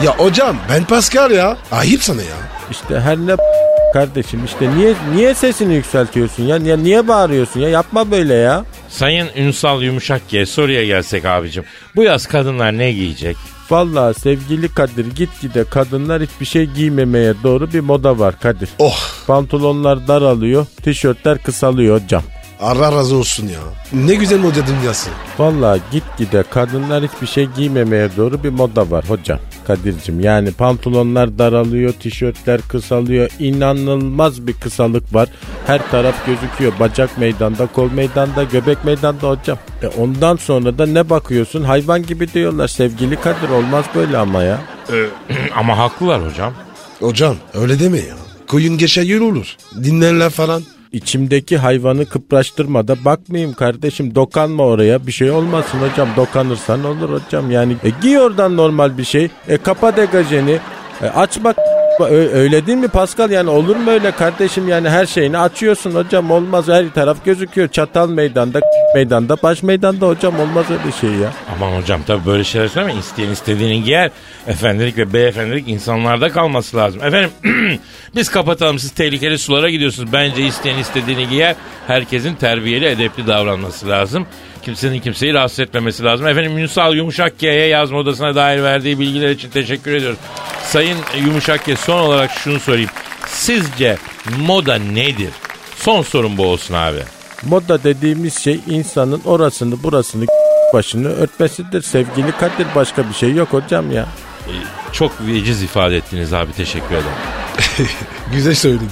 Ya 0.05 0.17
hocam 0.17 0.57
ben 0.69 0.83
Pascal 0.83 1.31
ya. 1.31 1.57
Ayıp 1.71 2.03
sana 2.03 2.21
ya. 2.21 2.35
İşte 2.71 2.99
her 2.99 3.17
ne 3.17 3.35
kardeşim 3.93 4.45
işte 4.45 4.75
niye 4.75 4.93
niye 5.15 5.33
sesini 5.33 5.73
yükseltiyorsun 5.73 6.43
ya? 6.43 6.57
ya 6.57 6.77
niye 6.77 7.07
bağırıyorsun 7.07 7.59
ya? 7.59 7.69
Yapma 7.69 8.11
böyle 8.11 8.33
ya. 8.33 8.65
Sayın 8.89 9.29
Ünsal 9.35 9.81
Yumuşak 9.81 10.29
G 10.29 10.45
soruya 10.45 10.85
gelsek 10.85 11.25
abicim. 11.25 11.63
Bu 11.95 12.03
yaz 12.03 12.27
kadınlar 12.27 12.77
ne 12.77 12.91
giyecek? 12.91 13.37
Vallahi 13.71 14.19
sevgili 14.19 14.67
Kadir 14.67 15.05
gitgide 15.15 15.63
kadınlar 15.63 16.21
hiçbir 16.21 16.45
şey 16.45 16.65
giymemeye 16.65 17.33
doğru 17.43 17.73
bir 17.73 17.79
moda 17.79 18.19
var 18.19 18.39
Kadir. 18.39 18.69
Oh 18.79 18.97
Pantolonlar 19.27 20.07
daralıyor, 20.07 20.65
tişörtler 20.83 21.37
kısalıyor 21.37 22.01
hocam. 22.01 22.23
Allah 22.61 22.91
razı 22.91 23.15
olsun 23.15 23.47
ya. 23.47 23.59
Ne 23.93 24.15
güzel 24.15 24.39
moda 24.39 24.67
dünyası. 24.67 25.09
Vallahi 25.39 25.81
gitgide 25.91 26.43
kadınlar 26.49 27.03
hiçbir 27.03 27.27
şey 27.27 27.45
giymemeye 27.45 28.09
doğru 28.17 28.43
bir 28.43 28.49
moda 28.49 28.91
var 28.91 29.05
hocam. 29.09 29.39
Kadir'cim 29.67 30.19
yani 30.19 30.51
pantolonlar 30.51 31.37
daralıyor, 31.37 31.93
tişörtler 31.93 32.61
kısalıyor. 32.61 33.29
İnanılmaz 33.39 34.47
bir 34.47 34.53
kısalık 34.53 35.13
var. 35.13 35.29
Her 35.67 35.91
taraf 35.91 36.25
gözüküyor. 36.25 36.73
Bacak 36.79 37.17
meydanda, 37.17 37.67
kol 37.67 37.91
meydanda, 37.91 38.43
göbek 38.43 38.85
meydanda 38.85 39.29
hocam. 39.29 39.57
E 39.83 39.87
ondan 39.87 40.35
sonra 40.35 40.77
da 40.77 40.85
ne 40.85 41.09
bakıyorsun? 41.09 41.63
Hayvan 41.63 42.05
gibi 42.05 42.33
diyorlar 42.33 42.67
sevgili 42.67 43.15
Kadir. 43.15 43.49
Olmaz 43.49 43.85
böyle 43.95 44.17
ama 44.17 44.43
ya. 44.43 44.61
E, 44.89 44.95
ama 45.55 45.77
haklılar 45.77 46.25
hocam. 46.29 46.53
Hocam 46.99 47.35
öyle 47.53 47.79
deme 47.79 47.97
ya. 47.97 48.15
Koyun 48.47 48.77
geçer 48.77 49.03
yıl 49.03 49.21
olur. 49.21 49.55
Dinlerler 49.83 50.29
falan. 50.29 50.63
İçimdeki 50.91 51.57
hayvanı 51.57 52.05
kıpraştırma 52.05 52.87
da 52.87 53.05
bakmayayım 53.05 53.53
kardeşim 53.53 54.15
dokanma 54.15 54.63
oraya. 54.63 55.07
Bir 55.07 55.11
şey 55.11 55.31
olmasın 55.31 55.77
hocam 55.79 56.09
dokanırsan 56.15 56.83
olur 56.83 57.21
hocam. 57.21 57.51
Yani 57.51 57.75
e, 57.83 57.89
giy 58.01 58.19
oradan 58.19 58.57
normal 58.57 58.97
bir 58.97 59.03
şey. 59.03 59.29
E, 59.47 59.57
kapa 59.57 59.97
degajeni. 59.97 60.59
E, 61.01 61.05
aç 61.05 61.43
bak 61.43 61.57
Ö- 62.05 62.31
öyle 62.33 62.67
değil 62.67 62.77
mi 62.77 62.87
Pascal 62.87 63.31
yani 63.31 63.49
olur 63.49 63.75
mu 63.75 63.91
öyle 63.91 64.11
kardeşim 64.11 64.67
yani 64.69 64.89
her 64.89 65.05
şeyini 65.05 65.37
açıyorsun 65.37 65.91
hocam 65.95 66.31
olmaz 66.31 66.67
her 66.67 66.89
taraf 66.93 67.25
gözüküyor 67.25 67.67
çatal 67.67 68.09
meydanda 68.09 68.59
meydanda 68.95 69.37
baş 69.43 69.63
meydanda 69.63 70.07
hocam 70.07 70.39
olmaz 70.39 70.65
öyle 70.69 70.91
şey 71.01 71.09
ya. 71.09 71.31
Aman 71.55 71.81
hocam 71.81 72.01
tabii 72.07 72.25
böyle 72.25 72.43
şeyler 72.43 72.67
söyleme. 72.67 72.99
İsteyen 72.99 73.29
istediğini 73.29 73.83
giyer. 73.83 74.11
Efendilik 74.47 74.97
ve 74.97 75.13
beyefendilik 75.13 75.69
insanlarda 75.69 76.29
kalması 76.29 76.77
lazım. 76.77 77.03
Efendim 77.03 77.29
biz 78.15 78.29
kapatalım 78.29 78.79
siz 78.79 78.91
tehlikeli 78.91 79.37
sulara 79.37 79.69
gidiyorsunuz. 79.69 80.13
Bence 80.13 80.45
isteyen 80.45 80.77
istediğini 80.77 81.29
giyer. 81.29 81.55
Herkesin 81.87 82.35
terbiyeli 82.35 82.85
edepli 82.85 83.27
davranması 83.27 83.87
lazım. 83.89 84.27
Kimsenin 84.61 84.99
kimseyi 84.99 85.33
rahatsız 85.33 85.59
etmemesi 85.59 86.03
lazım. 86.03 86.27
Efendim 86.27 86.57
Ünsal 86.57 86.95
Yumuşak 86.95 87.39
G'ye 87.39 87.67
yazma 87.67 87.97
odasına 87.97 88.35
dair 88.35 88.63
verdiği 88.63 88.99
bilgiler 88.99 89.29
için 89.29 89.49
teşekkür 89.49 89.91
ediyoruz. 89.93 90.19
Sayın 90.63 90.97
Yumuşak 91.25 91.65
G 91.65 91.75
son 91.75 91.99
olarak 91.99 92.31
şunu 92.31 92.59
sorayım. 92.59 92.89
Sizce 93.27 93.97
moda 94.39 94.75
nedir? 94.75 95.29
Son 95.75 96.01
sorun 96.01 96.37
bu 96.37 96.45
olsun 96.45 96.73
abi. 96.73 96.99
Moda 97.43 97.83
dediğimiz 97.83 98.39
şey 98.39 98.59
insanın 98.67 99.21
orasını 99.25 99.83
burasını 99.83 100.25
başını 100.73 101.07
örtmesidir 101.09 101.81
sevgili 101.81 102.31
Kadir 102.31 102.67
başka 102.75 103.09
bir 103.09 103.13
şey 103.13 103.33
yok 103.33 103.53
hocam 103.53 103.91
ya. 103.91 104.05
Ee, 104.47 104.51
Çok 104.93 105.11
veciz 105.27 105.63
ifade 105.63 105.97
ettiniz 105.97 106.33
abi 106.33 106.53
teşekkür 106.53 106.95
ederim. 106.95 107.87
Güzel 108.33 108.55
söyledi. 108.55 108.83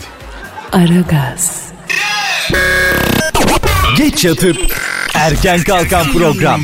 Aragaz, 0.71 1.69
Geç 3.97 4.25
yatıp 4.25 4.57
erken 5.19 5.63
kalkan 5.63 6.05
program. 6.11 6.61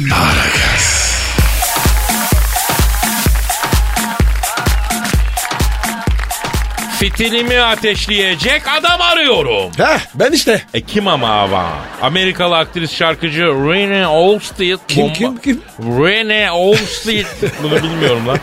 Fitilimi 7.05 7.59
ateşleyecek 7.59 8.61
adam 8.79 9.01
arıyorum. 9.01 9.71
Heh 9.77 9.99
ben 10.15 10.31
işte. 10.31 10.61
E 10.73 10.81
kim 10.81 11.07
ama 11.07 11.27
ama? 11.27 11.65
Amerikalı 12.01 12.57
aktris 12.57 12.95
şarkıcı 12.95 13.41
Rene 13.41 14.07
Olstead. 14.07 14.79
Kim, 14.87 15.13
kim, 15.13 15.37
kim? 15.37 15.61
Rene 15.79 16.51
Olstead. 16.51 17.25
Bunu 17.63 17.83
bilmiyorum 17.83 18.27
lan. 18.27 18.37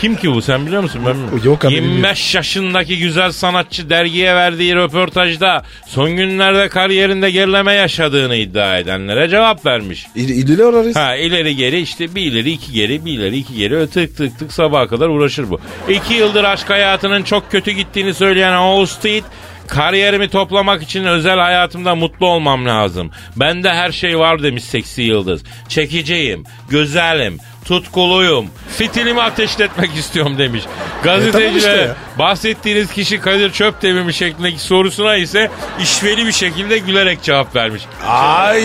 Kim 0.00 0.16
ki 0.16 0.34
bu 0.34 0.42
sen 0.42 0.66
biliyor 0.66 0.82
musun? 0.82 1.00
Ben. 1.06 1.44
Yok 1.44 1.64
abi, 1.64 1.74
25 1.74 2.34
yaşındaki 2.34 2.98
güzel 2.98 3.32
sanatçı 3.32 3.90
dergiye 3.90 4.34
verdiği 4.34 4.74
röportajda 4.74 5.62
son 5.86 6.16
günlerde 6.16 6.68
kariyerinde 6.68 7.30
gerileme 7.30 7.72
yaşadığını 7.72 8.36
iddia 8.36 8.78
edenlere 8.78 9.28
cevap 9.28 9.66
vermiş. 9.66 10.06
İl, 10.14 10.28
ileri. 10.28 10.94
Ha 10.94 11.16
ileri 11.16 11.56
geri 11.56 11.80
işte 11.80 12.14
bir 12.14 12.22
ileri 12.22 12.50
iki 12.50 12.72
geri 12.72 13.04
bir 13.04 13.12
ileri 13.12 13.36
iki 13.36 13.54
geri 13.54 13.90
tık 13.90 14.16
tık 14.16 14.38
tık 14.38 14.52
sabaha 14.52 14.88
kadar 14.88 15.08
uğraşır 15.08 15.50
bu. 15.50 15.60
İki 15.88 16.14
yıldır 16.14 16.44
aşk 16.44 16.70
hayatının 16.70 17.22
çok 17.22 17.50
kötü 17.50 17.71
gittiğini 17.72 18.14
söyleyen 18.14 18.56
Olstead 18.56 19.22
kariyerimi 19.68 20.28
toplamak 20.28 20.82
için 20.82 21.04
özel 21.04 21.38
hayatımda 21.38 21.94
mutlu 21.94 22.26
olmam 22.26 22.66
lazım. 22.66 23.10
Bende 23.36 23.72
her 23.72 23.92
şey 23.92 24.18
var 24.18 24.42
demiş 24.42 24.64
seksi 24.64 25.02
yıldız. 25.02 25.42
Çekiciyim, 25.68 26.44
güzelim, 26.68 27.38
tutkuluyum. 27.64 28.46
Fitilimi 28.76 29.22
ateşletmek 29.22 29.94
istiyorum 29.94 30.38
demiş. 30.38 30.62
Gazetecilere 31.02 31.56
işte 31.56 31.70
ya. 31.70 31.96
bahsettiğiniz 32.18 32.92
kişi 32.92 33.20
Kadir 33.20 33.52
Çöptemir 33.52 34.12
şeklindeki 34.12 34.58
sorusuna 34.58 35.16
ise 35.16 35.50
işveli 35.82 36.26
bir 36.26 36.32
şekilde 36.32 36.78
gülerek 36.78 37.22
cevap 37.22 37.56
vermiş. 37.56 37.82
Ay 38.08 38.62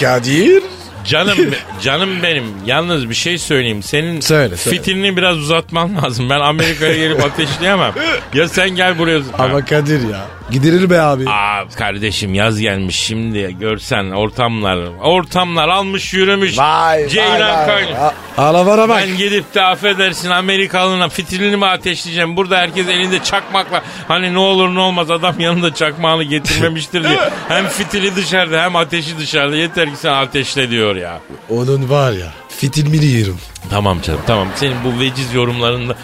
Kadir. 0.00 0.62
Canım 1.08 1.38
canım 1.82 2.10
benim. 2.22 2.44
Yalnız 2.66 3.08
bir 3.10 3.14
şey 3.14 3.38
söyleyeyim. 3.38 3.82
Senin 3.82 4.20
Söyle, 4.20 4.56
söyle. 4.56 4.76
fitilini 4.76 5.16
biraz 5.16 5.36
uzatman 5.38 5.96
lazım. 6.02 6.30
Ben 6.30 6.40
Amerika'ya 6.40 6.96
gelip 6.96 7.24
ateşleyemem. 7.24 7.92
Ya 8.34 8.48
sen 8.48 8.70
gel 8.70 8.98
buraya. 8.98 9.20
Ama 9.38 9.64
Kadir 9.64 10.08
ya. 10.08 10.26
Giderir 10.50 10.90
be 10.90 11.00
abi. 11.00 11.30
Aa 11.30 11.68
kardeşim 11.76 12.34
yaz 12.34 12.60
gelmiş 12.60 12.96
şimdi 12.96 13.56
görsen 13.60 14.10
ortamlar 14.10 14.78
ortamlar 15.02 15.68
almış 15.68 16.14
yürümüş 16.14 16.58
Vay 16.58 17.08
Ceylan. 17.08 17.68
A- 17.98 18.12
Alavara 18.42 18.88
bak. 18.88 19.02
Ben 19.08 19.16
gidip 19.16 19.54
de 19.54 19.62
affedersin 19.62 20.30
Amerikalına 20.30 21.08
fitilini 21.08 21.56
mi 21.56 21.66
ateşleyeceğim? 21.66 22.36
Burada 22.36 22.58
herkes 22.58 22.88
elinde 22.88 23.22
çakmakla 23.22 23.82
hani 24.08 24.34
ne 24.34 24.38
olur 24.38 24.74
ne 24.74 24.80
olmaz 24.80 25.10
adam 25.10 25.40
yanında 25.40 25.74
çakmağını 25.74 26.22
getirmemiştir 26.22 27.04
diye. 27.04 27.18
Hem 27.48 27.66
fitili 27.68 28.16
dışarıda 28.16 28.62
hem 28.62 28.76
ateşi 28.76 29.18
dışarıda 29.18 29.56
yeter 29.56 29.90
ki 29.90 29.96
sen 29.96 30.12
ateşle 30.12 30.70
diyor 30.70 30.96
ya. 30.98 31.20
Onun 31.50 31.90
var 31.90 32.12
ya. 32.12 32.32
Fitilmini 32.48 33.04
yerim. 33.06 33.36
Tamam 33.70 34.00
canım 34.02 34.20
tamam. 34.26 34.48
Senin 34.56 34.76
bu 34.84 35.00
veciz 35.00 35.34
yorumlarında 35.34 35.94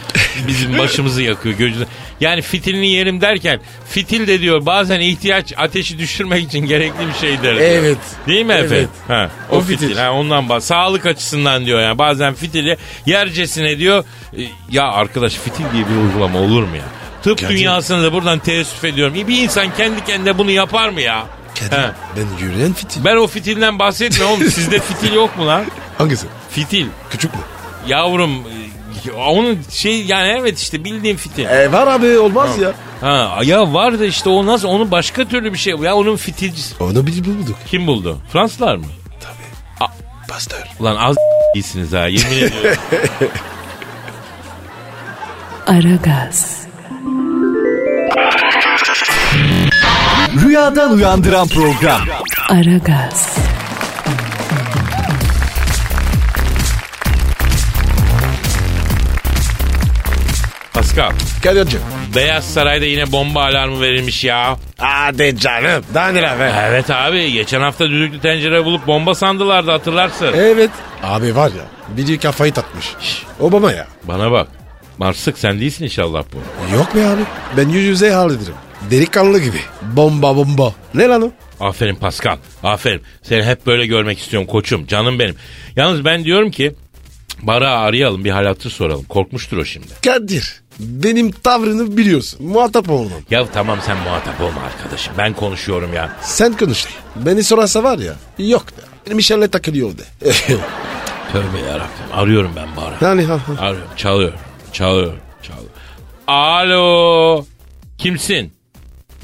bizim 0.48 0.78
başımızı 0.78 1.22
yakıyor. 1.22 1.54
Gözünü. 1.58 1.86
Yani 2.20 2.42
fitilini 2.42 2.88
yerim 2.88 3.20
derken 3.20 3.60
fitil 3.88 4.26
de 4.26 4.40
diyor 4.40 4.66
bazen 4.66 5.00
ihtiyaç 5.00 5.52
ateşi 5.56 5.98
düşürmek 5.98 6.44
için 6.44 6.58
gerekli 6.58 7.08
bir 7.08 7.14
şeydir. 7.20 7.42
diyor. 7.42 7.56
Evet. 7.56 7.98
Değil 8.26 8.46
mi 8.46 8.52
Evet. 8.52 8.64
efendim? 8.72 8.88
Ha, 9.08 9.30
o, 9.50 9.56
O 9.56 9.60
fitil. 9.60 9.78
fitil. 9.88 9.96
Ha, 9.96 10.12
ondan 10.12 10.48
bak. 10.48 10.62
Sağlık 10.62 11.06
açısından 11.06 11.66
diyor 11.66 11.80
yani. 11.80 11.98
Bazen 11.98 12.34
fitili 12.34 12.76
yercesine 13.06 13.78
diyor. 13.78 14.04
e, 14.38 14.42
Ya 14.70 14.84
arkadaş 14.84 15.34
fitil 15.34 15.64
diye 15.72 15.84
bir 15.88 15.96
uygulama 16.06 16.38
olur 16.38 16.62
mu 16.62 16.76
ya? 16.76 16.82
Tıp 17.22 17.38
Gerçekten. 17.38 17.58
dünyasını 17.58 18.02
da 18.02 18.12
buradan 18.12 18.38
teessüf 18.38 18.84
ediyorum. 18.84 19.14
Bir 19.28 19.42
insan 19.42 19.74
kendi 19.76 20.04
kendine 20.04 20.38
bunu 20.38 20.50
yapar 20.50 20.88
mı 20.88 21.00
ya? 21.00 21.26
Kadir 21.58 21.76
Ha. 21.76 21.94
ben 22.16 22.46
yürüyen 22.46 22.72
fitil. 22.72 23.04
Ben 23.04 23.16
o 23.16 23.26
fitilden 23.26 23.78
bahsetmiyorum 23.78 24.36
oğlum. 24.36 24.50
Sizde 24.50 24.78
fitil 24.80 25.12
yok 25.14 25.38
mu 25.38 25.46
lan? 25.46 25.64
Hangisi? 25.98 26.26
Fitil. 26.50 26.86
Küçük 27.10 27.34
mü? 27.34 27.40
Yavrum 27.86 28.30
e, 29.06 29.12
onun 29.12 29.58
şey 29.70 30.04
yani 30.06 30.36
evet 30.40 30.58
işte 30.58 30.84
bildiğim 30.84 31.16
fitil. 31.16 31.44
E 31.44 31.72
var 31.72 31.86
abi 31.86 32.18
olmaz 32.18 32.58
ya. 32.58 32.72
Ha 33.00 33.38
ya 33.42 33.72
var 33.74 33.98
da 34.00 34.04
işte 34.04 34.28
o 34.28 34.46
nasıl 34.46 34.68
onun 34.68 34.90
başka 34.90 35.24
türlü 35.28 35.52
bir 35.52 35.58
şey. 35.58 35.74
Ya 35.74 35.94
onun 35.96 36.16
fitilcisi. 36.16 36.74
Onu 36.84 37.06
biz 37.06 37.24
bulduk. 37.24 37.56
Kim 37.66 37.86
buldu? 37.86 38.18
Fransızlar 38.32 38.76
mı? 38.76 38.84
Tabii. 39.20 39.88
Pastör. 40.28 40.62
Ulan 40.80 40.96
az 40.96 41.16
iyisiniz 41.54 41.92
ha 41.92 42.06
yemin 42.06 42.36
ediyorum. 42.36 42.80
Aragaz, 45.66 46.60
Rüyadan 50.42 50.92
uyandıran 50.92 51.48
program. 51.48 52.00
Aragaz, 52.48 53.36
Pascal. 60.72 61.12
Kadir'cim. 61.42 61.80
Beyaz 62.16 62.44
Saray'da 62.44 62.84
yine 62.84 63.12
bomba 63.12 63.42
alarmı 63.44 63.80
verilmiş 63.80 64.24
ya. 64.24 64.56
Hadi 64.78 65.36
canım. 65.38 65.84
Daha 65.94 66.08
neler 66.08 66.40
be? 66.40 66.52
Evet 66.68 66.90
abi 66.90 67.32
geçen 67.32 67.60
hafta 67.60 67.84
düdüklü 67.90 68.20
tencere 68.20 68.64
bulup 68.64 68.86
bomba 68.86 69.14
sandılardı 69.14 69.70
hatırlarsın. 69.70 70.30
Evet. 70.36 70.70
Abi 71.02 71.36
var 71.36 71.48
ya. 71.50 71.96
Biri 71.96 72.18
kafayı 72.18 72.52
takmış. 72.52 72.94
Şş, 73.00 73.22
Obama 73.40 73.72
ya. 73.72 73.86
Bana 74.04 74.30
bak. 74.32 74.48
Marsık 74.98 75.38
sen 75.38 75.60
değilsin 75.60 75.84
inşallah 75.84 76.24
bu. 76.32 76.36
Yok 76.76 76.94
be 76.94 77.06
abi. 77.06 77.20
Ben 77.56 77.68
yüz 77.68 77.84
yüze 77.84 78.10
hallederim. 78.12 78.54
Delikanlı 78.90 79.38
gibi. 79.38 79.60
Bomba 79.82 80.36
bomba. 80.36 80.74
Ne 80.94 81.06
lan 81.08 81.22
o? 81.22 81.30
Aferin 81.64 81.94
Pascal. 81.94 82.36
Aferin. 82.62 83.02
Seni 83.22 83.42
hep 83.44 83.66
böyle 83.66 83.86
görmek 83.86 84.18
istiyorum 84.18 84.48
koçum. 84.48 84.86
Canım 84.86 85.18
benim. 85.18 85.36
Yalnız 85.76 86.04
ben 86.04 86.24
diyorum 86.24 86.50
ki 86.50 86.74
Bara 87.42 87.70
arayalım 87.70 88.24
bir 88.24 88.30
hal 88.30 88.44
hatır 88.46 88.70
soralım. 88.70 89.04
Korkmuştur 89.04 89.56
o 89.56 89.64
şimdi. 89.64 89.86
Kadir. 90.04 90.62
Benim 90.78 91.30
tavrını 91.30 91.96
biliyorsun. 91.96 92.46
Muhatap 92.46 92.90
olmam. 92.90 93.20
Ya 93.30 93.46
tamam 93.52 93.78
sen 93.86 93.96
muhatap 93.96 94.40
olma 94.40 94.60
arkadaşım. 94.60 95.14
Ben 95.18 95.32
konuşuyorum 95.32 95.94
ya. 95.94 96.16
Sen 96.22 96.56
konuş. 96.56 96.84
Beni 97.16 97.44
sorarsa 97.44 97.82
var 97.82 97.98
ya. 97.98 98.14
Yok 98.38 98.66
da. 98.76 98.80
Benim 99.06 99.18
işlerle 99.18 99.48
takılıyor 99.48 99.90
de. 99.98 100.02
Tövbe 101.32 101.58
yarabbim. 101.68 101.88
Arıyorum 102.12 102.52
ben 102.56 102.68
Bara. 102.76 103.08
yani 103.08 103.24
ha, 103.24 103.34
ha. 103.34 103.64
Arıyorum. 103.64 103.88
Çalıyor. 103.96 104.32
Çalıyor. 104.72 105.12
Çalıyor. 105.42 105.70
Alo. 106.26 107.44
Kimsin? 107.98 108.52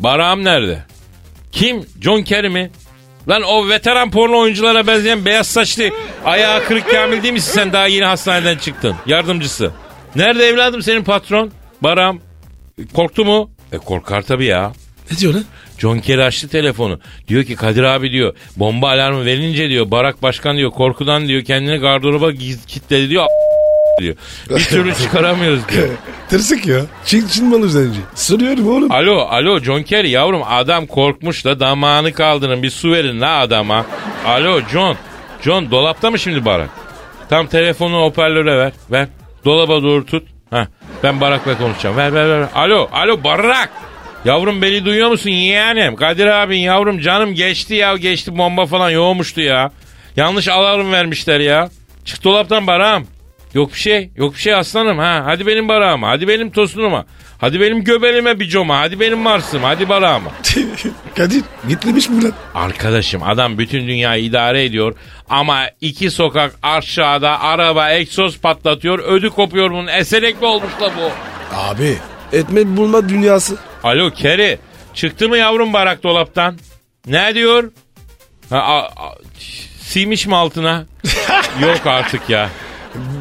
Baram 0.01 0.45
nerede? 0.45 0.83
Kim? 1.53 1.85
John 2.01 2.23
Kerry 2.23 2.49
mi? 2.49 2.71
Lan 3.29 3.43
o 3.43 3.69
veteran 3.69 4.11
porno 4.11 4.39
oyunculara 4.39 4.87
benzeyen 4.87 5.25
beyaz 5.25 5.47
saçlı 5.47 5.91
ayağı 6.25 6.65
kırık 6.65 6.91
Kamil 6.91 7.23
değil 7.23 7.33
misin 7.35 7.53
sen 7.53 7.73
daha 7.73 7.87
yeni 7.87 8.05
hastaneden 8.05 8.57
çıktın? 8.59 8.95
Yardımcısı. 9.07 9.71
Nerede 10.17 10.45
evladım 10.47 10.83
senin 10.83 11.05
patron? 11.05 11.51
Baram. 11.83 12.21
Korktu 12.95 13.25
mu? 13.25 13.51
E 13.73 13.79
korkar 13.79 14.23
tabii 14.23 14.45
ya. 14.45 14.73
Ne 15.11 15.19
diyor 15.19 15.35
lan? 15.35 15.45
John 15.79 15.99
Kerry 15.99 16.25
açtı 16.25 16.49
telefonu. 16.49 17.01
Diyor 17.29 17.45
ki 17.45 17.57
Kadir 17.57 17.83
abi 17.83 18.13
diyor 18.13 18.35
bomba 18.57 18.89
alarmı 18.89 19.25
verince 19.25 19.69
diyor 19.69 19.91
Barak 19.91 20.23
Başkan 20.23 20.57
diyor 20.57 20.71
korkudan 20.71 21.29
diyor 21.29 21.45
kendini 21.45 21.77
gardıroba 21.77 22.31
giz- 22.31 22.67
kilitledi 22.67 23.11
diyor 23.11 23.27
diyor. 24.01 24.17
Bir 24.51 24.65
türlü 24.65 24.95
çıkaramıyoruz 24.95 25.69
diyor. 25.69 25.89
Tırsık 26.29 26.67
ya. 26.67 26.81
Çin 27.05 27.27
Çin 27.29 27.47
malı 27.49 27.69
zenci. 27.71 28.01
Soruyorum 28.15 28.69
oğlum. 28.69 28.93
Alo 28.93 29.19
alo 29.19 29.61
John 29.61 29.83
Kerry 29.83 30.11
yavrum 30.11 30.43
adam 30.49 30.87
korkmuş 30.87 31.45
da 31.45 31.61
damağını 31.61 32.13
kaldırın 32.13 32.63
bir 32.63 32.71
su 32.71 32.93
verin 32.93 33.21
la 33.21 33.39
adama. 33.39 33.87
Alo 34.27 34.61
John. 34.73 34.97
John 35.43 35.71
dolapta 35.71 36.11
mı 36.11 36.19
şimdi 36.19 36.45
Barak? 36.45 36.71
Tam 37.31 37.47
telefonu 37.47 38.03
hoparlöre 38.03 38.59
ver. 38.59 38.73
Ver. 38.91 39.09
Dolaba 39.45 39.83
doğru 39.83 40.07
tut. 40.07 40.29
Heh, 40.51 40.67
ben 41.03 41.21
Barak'la 41.21 41.59
konuşacağım. 41.59 41.97
Ver 41.97 42.15
ver 42.15 42.29
ver. 42.29 42.49
Alo 42.55 42.89
alo 42.93 43.25
Barak. 43.25 43.71
Yavrum 44.25 44.63
beni 44.63 44.85
duyuyor 44.85 45.11
musun 45.11 45.31
yeğenim? 45.31 45.97
Kadir 45.97 46.27
abin 46.27 46.59
yavrum 46.59 47.01
canım 47.01 47.35
geçti 47.35 47.75
ya 47.75 47.97
geçti 47.97 48.39
bomba 48.39 48.67
falan 48.67 48.91
yoğmuştu 48.91 49.41
ya. 49.41 49.71
Yanlış 50.17 50.49
alarm 50.49 50.93
vermişler 50.93 51.41
ya. 51.41 51.69
Çık 52.05 52.25
dolaptan 52.25 52.67
Barak'ım. 52.67 53.07
Yok 53.55 53.73
bir 53.73 53.79
şey 53.79 54.11
yok 54.17 54.35
bir 54.35 54.39
şey 54.41 54.55
aslanım 54.55 54.99
ha. 54.99 55.23
Hadi 55.25 55.47
benim 55.47 55.69
Barak'ıma 55.69 56.09
hadi 56.09 56.29
benim 56.29 56.51
tosunuma. 56.51 57.05
Hadi 57.39 57.61
benim 57.61 57.85
göbelime 57.85 58.41
bicoma 58.41 58.79
hadi 58.81 59.01
benim 59.01 59.19
Mars'ım 59.19 59.63
hadi 59.63 59.89
Barak'ıma. 59.89 60.31
Kadir 61.17 61.43
gitmemiş 61.69 62.09
mi 62.09 62.25
lan? 62.25 62.33
Arkadaşım 62.55 63.23
adam 63.23 63.59
bütün 63.59 63.89
dünyayı 63.89 64.25
idare 64.25 64.65
ediyor 64.65 64.95
ama 65.29 65.61
iki 65.81 66.11
sokak 66.11 66.55
aşağıda 66.63 67.41
araba 67.41 67.91
egzoz 67.91 68.41
patlatıyor 68.41 68.99
ödü 68.99 69.31
kopuyor 69.31 69.71
bunun 69.71 69.87
eserekli 69.87 70.47
olmuş 70.47 70.73
da 70.81 70.91
bu. 70.97 71.11
Abi 71.57 71.97
etme 72.33 72.77
bulma 72.77 73.09
dünyası. 73.09 73.59
Alo 73.85 74.11
Keri 74.11 74.59
çıktı 74.95 75.29
mı 75.29 75.37
yavrum 75.37 75.73
barak 75.73 76.03
dolaptan? 76.03 76.59
Ne 77.07 77.35
diyor? 77.35 77.73
Ha, 78.51 78.57
a, 78.59 78.79
a, 78.83 79.15
siymiş 79.81 80.27
mi 80.27 80.37
altına? 80.37 80.85
Yok 81.63 81.87
artık 81.87 82.31
ya. 82.31 82.49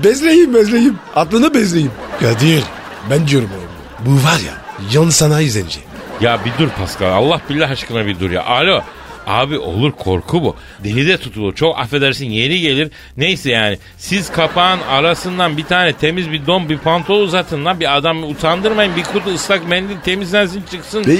Bezleyeyim 0.04 0.54
bezleyeyim. 0.54 0.96
Aklını 1.16 1.54
bezleyeyim. 1.54 1.92
Kadir 2.20 2.64
ben 3.10 3.28
diyorum 3.28 3.50
oğlum. 3.58 3.70
Bu 4.06 4.24
var 4.24 4.40
ya 4.40 4.54
yan 4.94 5.10
sanayi 5.10 5.50
zenci. 5.50 5.80
Ya 6.22 6.40
bir 6.46 6.52
dur 6.60 6.70
Pascal 6.70 7.12
Allah 7.12 7.42
billah 7.50 7.70
aşkına 7.72 8.06
bir 8.06 8.20
dur 8.20 8.32
ya. 8.32 8.46
Alo. 8.46 8.82
Abi 9.28 9.58
olur 9.58 9.92
korku 9.92 10.44
bu. 10.44 10.56
Deli 10.84 11.08
de 11.08 11.18
tutulur. 11.18 11.56
Çok 11.56 11.80
affedersin 11.80 12.26
yeri 12.26 12.62
gelir. 12.62 12.92
Neyse 13.18 13.52
yani 13.52 13.78
siz 13.98 14.32
kapağın 14.32 14.80
arasından 14.82 15.58
bir 15.58 15.64
tane 15.64 15.94
temiz 15.94 16.32
bir 16.32 16.46
don 16.48 16.70
bir 16.70 16.78
pantol 16.78 17.22
uzatın 17.22 17.66
lan. 17.66 17.80
Bir 17.80 17.98
adamı 17.98 18.26
utandırmayın. 18.28 18.96
Bir 18.96 19.04
kutu 19.04 19.34
ıslak 19.34 19.68
mendil 19.68 19.96
temizlensin 20.06 20.64
çıksın. 20.72 21.04
Bey 21.08 21.20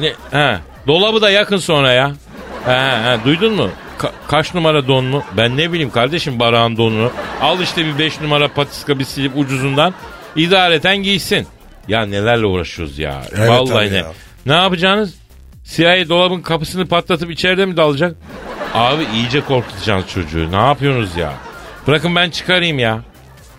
Ne? 0.00 0.12
Ha. 0.30 0.60
Dolabı 0.86 1.22
da 1.22 1.30
yakın 1.30 1.56
sonra 1.56 1.92
ya. 1.92 2.12
Ha, 2.64 3.00
ha, 3.04 3.18
duydun 3.24 3.54
mu? 3.54 3.70
Ka- 4.00 4.12
kaç 4.28 4.54
numara 4.54 4.88
don 4.88 5.04
mu? 5.04 5.22
Ben 5.36 5.56
ne 5.56 5.72
bileyim 5.72 5.90
kardeşim 5.90 6.38
barağın 6.38 6.76
donunu. 6.76 7.12
Al 7.40 7.60
işte 7.60 7.86
bir 7.86 7.98
5 7.98 8.20
numara 8.20 8.48
patiska 8.48 8.98
bir 8.98 9.04
silip 9.04 9.32
ucuzundan. 9.36 9.94
İdareten 10.36 10.96
giysin. 10.96 11.46
Ya 11.88 12.06
nelerle 12.06 12.46
uğraşıyoruz 12.46 12.98
ya. 12.98 13.22
Evet 13.36 13.48
Vallahi 13.48 13.92
ne. 13.92 13.96
ya. 13.96 14.06
Ne 14.46 14.52
yapacaksınız? 14.52 15.14
CIA 15.64 16.08
dolabın 16.08 16.40
kapısını 16.42 16.86
patlatıp 16.86 17.30
içeride 17.30 17.66
mi 17.66 17.76
dalacak? 17.76 18.16
Abi 18.74 19.02
iyice 19.14 19.40
korkutacaksınız 19.40 20.14
çocuğu. 20.14 20.52
Ne 20.52 20.56
yapıyorsunuz 20.56 21.16
ya? 21.16 21.32
Bırakın 21.86 22.16
ben 22.16 22.30
çıkarayım 22.30 22.78
ya. 22.78 23.00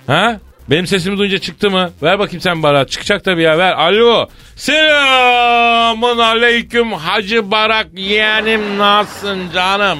Ha? 0.07 0.39
Benim 0.69 0.87
sesimi 0.87 1.17
duyunca 1.17 1.37
çıktı 1.37 1.69
mı? 1.71 1.91
Ver 2.03 2.19
bakayım 2.19 2.41
sen 2.41 2.63
Barak. 2.63 2.91
Çıkacak 2.91 3.23
tabii 3.23 3.41
ya 3.41 3.57
ver. 3.57 3.71
Alo. 3.73 4.27
Selamun 4.55 6.17
aleyküm 6.17 6.91
Hacı 6.91 7.51
Barak 7.51 7.87
yeğenim 7.95 8.77
nasılsın 8.77 9.39
canım? 9.53 9.99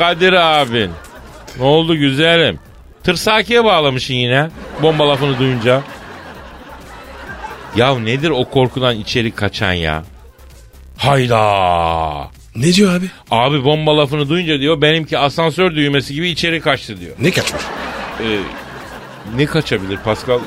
Kadir 0.00 0.32
abin. 0.32 0.90
Ne 1.58 1.64
oldu 1.64 1.96
güzelim? 1.96 2.58
Tırsakiye 3.04 3.64
bağlamışsın 3.64 4.14
yine. 4.14 4.48
Bomba 4.82 5.08
lafını 5.08 5.38
duyunca. 5.38 5.82
Ya 7.76 7.98
nedir 7.98 8.30
o 8.30 8.44
korkudan 8.44 8.96
içeri 8.96 9.30
kaçan 9.30 9.72
ya? 9.72 10.02
Hayda. 10.96 12.30
Ne 12.56 12.72
diyor 12.72 12.94
abi? 12.94 13.06
Abi 13.30 13.64
bomba 13.64 13.96
lafını 13.98 14.28
duyunca 14.28 14.60
diyor 14.60 14.82
benimki 14.82 15.18
asansör 15.18 15.76
düğmesi 15.76 16.14
gibi 16.14 16.28
içeri 16.28 16.60
kaçtı 16.60 17.00
diyor. 17.00 17.16
Ne 17.20 17.30
kaçmış? 17.30 17.62
Ee, 18.20 18.38
ne 19.36 19.46
kaçabilir 19.46 19.96
Pascal? 19.96 20.38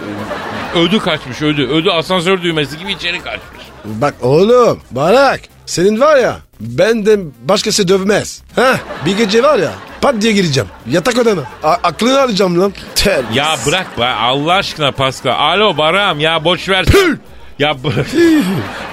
Ee, 0.76 0.80
ödü 0.80 1.00
kaçmış 1.00 1.42
ödü. 1.42 1.68
Ödü 1.68 1.90
asansör 1.90 2.42
düğmesi 2.42 2.78
gibi 2.78 2.92
içeri 2.92 3.22
kaçmış. 3.24 3.64
Bak 3.86 4.16
oğlum 4.22 4.82
Barak 4.92 5.42
senin 5.66 6.00
var 6.00 6.18
ya 6.18 6.38
benden 6.60 7.32
başkası 7.44 7.88
dövmez. 7.88 8.42
Ha 8.56 8.76
bir 9.06 9.18
gece 9.18 9.44
var 9.44 9.60
ya 9.60 9.72
pat 10.02 10.22
diye 10.22 10.34
gireceğim 10.34 10.70
yatak 10.90 11.18
odana. 11.18 11.42
A- 11.64 11.70
aklını 11.84 12.22
alacağım 12.22 12.60
lan. 12.62 12.74
Tel. 12.96 13.24
Ya 13.34 13.56
bırak 13.68 14.00
be 14.00 14.06
Allah 14.06 14.54
aşkına 14.54 14.92
Pascal. 14.92 15.32
Alo 15.54 15.78
Baram 15.78 16.20
ya 16.20 16.44
boş 16.44 16.70
ver. 16.70 16.86
ya 17.60 17.84
bırak. 17.84 18.08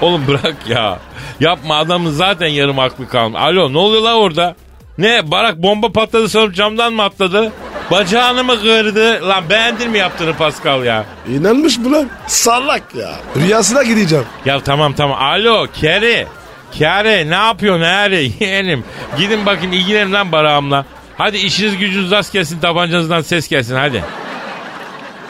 Oğlum 0.01 0.27
bırak 0.27 0.55
ya. 0.69 0.99
Yapma 1.39 1.75
adamın 1.77 2.11
zaten 2.11 2.47
yarım 2.47 2.79
aklı 2.79 3.07
kalmış. 3.09 3.39
Alo 3.41 3.73
ne 3.73 3.77
oluyor 3.77 4.01
la 4.01 4.15
orada? 4.15 4.55
Ne 4.97 5.31
Barak 5.31 5.57
bomba 5.57 5.91
patladı 5.91 6.29
sanıp 6.29 6.55
camdan 6.55 6.93
mı 6.93 7.03
atladı? 7.03 7.51
Bacağını 7.91 8.43
mı 8.43 8.61
kırdı? 8.61 9.27
Lan 9.27 9.43
beğendin 9.49 9.91
mi 9.91 9.97
yaptığını 9.97 10.33
Pascal 10.33 10.83
ya? 10.85 11.05
İnanmış 11.29 11.79
bu 11.79 11.91
lan. 11.91 12.09
Salak 12.27 12.95
ya. 12.95 13.11
Rüyasına 13.35 13.83
gideceğim. 13.83 14.25
Ya 14.45 14.59
tamam 14.59 14.93
tamam. 14.93 15.21
Alo 15.21 15.67
Keri. 15.73 16.27
Keri 16.71 17.29
ne 17.29 17.35
yapıyorsun 17.35 17.81
Eri? 17.83 18.31
Yeğenim. 18.43 18.83
Gidin 19.17 19.45
bakın 19.45 19.71
ilgilenin 19.71 20.13
lan 20.13 20.31
Barak'ımla. 20.31 20.85
Hadi 21.17 21.37
işiniz 21.37 21.77
gücünüz 21.77 22.11
rast 22.11 22.33
gelsin 22.33 22.59
tabancanızdan 22.59 23.21
ses 23.21 23.47
gelsin 23.47 23.75
hadi. 23.75 24.03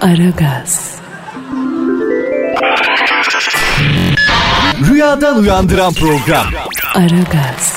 Aragaz, 0.01 0.95
Rüyadan 4.89 5.37
uyandıran 5.37 5.93
program. 5.93 6.45
Aragaz, 6.95 7.73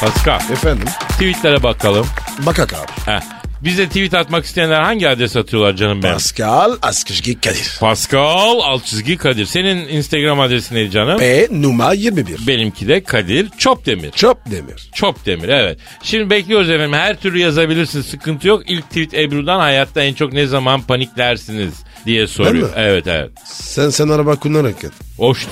Pascal 0.00 0.40
Efendim? 0.52 0.88
tweetlere 1.10 1.62
bakalım. 1.62 2.06
Bakak 2.46 2.72
abi. 2.74 2.92
Heh. 3.12 3.39
Bize 3.64 3.86
tweet 3.86 4.14
atmak 4.14 4.44
isteyenler 4.44 4.80
hangi 4.82 5.08
adres 5.08 5.36
atıyorlar 5.36 5.76
canım 5.76 6.02
benim? 6.02 6.14
Pascal 6.14 6.76
Askışgi 6.82 7.40
Kadir. 7.40 7.76
Pascal 7.80 8.58
alt 8.62 8.84
çizgi 8.84 9.16
Kadir. 9.16 9.44
Senin 9.46 9.88
Instagram 9.88 10.40
adresin 10.40 10.74
neydi 10.74 10.90
canım? 10.90 11.18
P 11.18 11.46
numara 11.50 11.92
21. 11.92 12.46
Benimki 12.46 12.88
de 12.88 13.02
Kadir 13.04 13.48
Çopdemir. 13.58 14.10
Çöp 14.10 14.36
demir. 14.50 14.90
Çopdemir 14.94 15.48
evet. 15.48 15.78
Şimdi 16.02 16.30
bekliyoruz 16.30 16.70
efendim. 16.70 16.92
Her 16.92 17.16
türlü 17.20 17.38
yazabilirsiniz. 17.38 18.06
Sıkıntı 18.06 18.48
yok. 18.48 18.62
İlk 18.66 18.88
tweet 18.88 19.14
Ebru'dan 19.14 19.60
hayatta 19.60 20.02
en 20.02 20.14
çok 20.14 20.32
ne 20.32 20.46
zaman 20.46 20.82
paniklersiniz 20.82 21.74
diye 22.06 22.26
soruyor. 22.26 22.68
mi? 22.68 22.74
Evet 22.76 23.06
evet. 23.06 23.30
Sen 23.44 23.90
sen 23.90 24.08
araba 24.08 24.36
kullanırken. 24.36 24.90
Hoşt. 25.16 25.48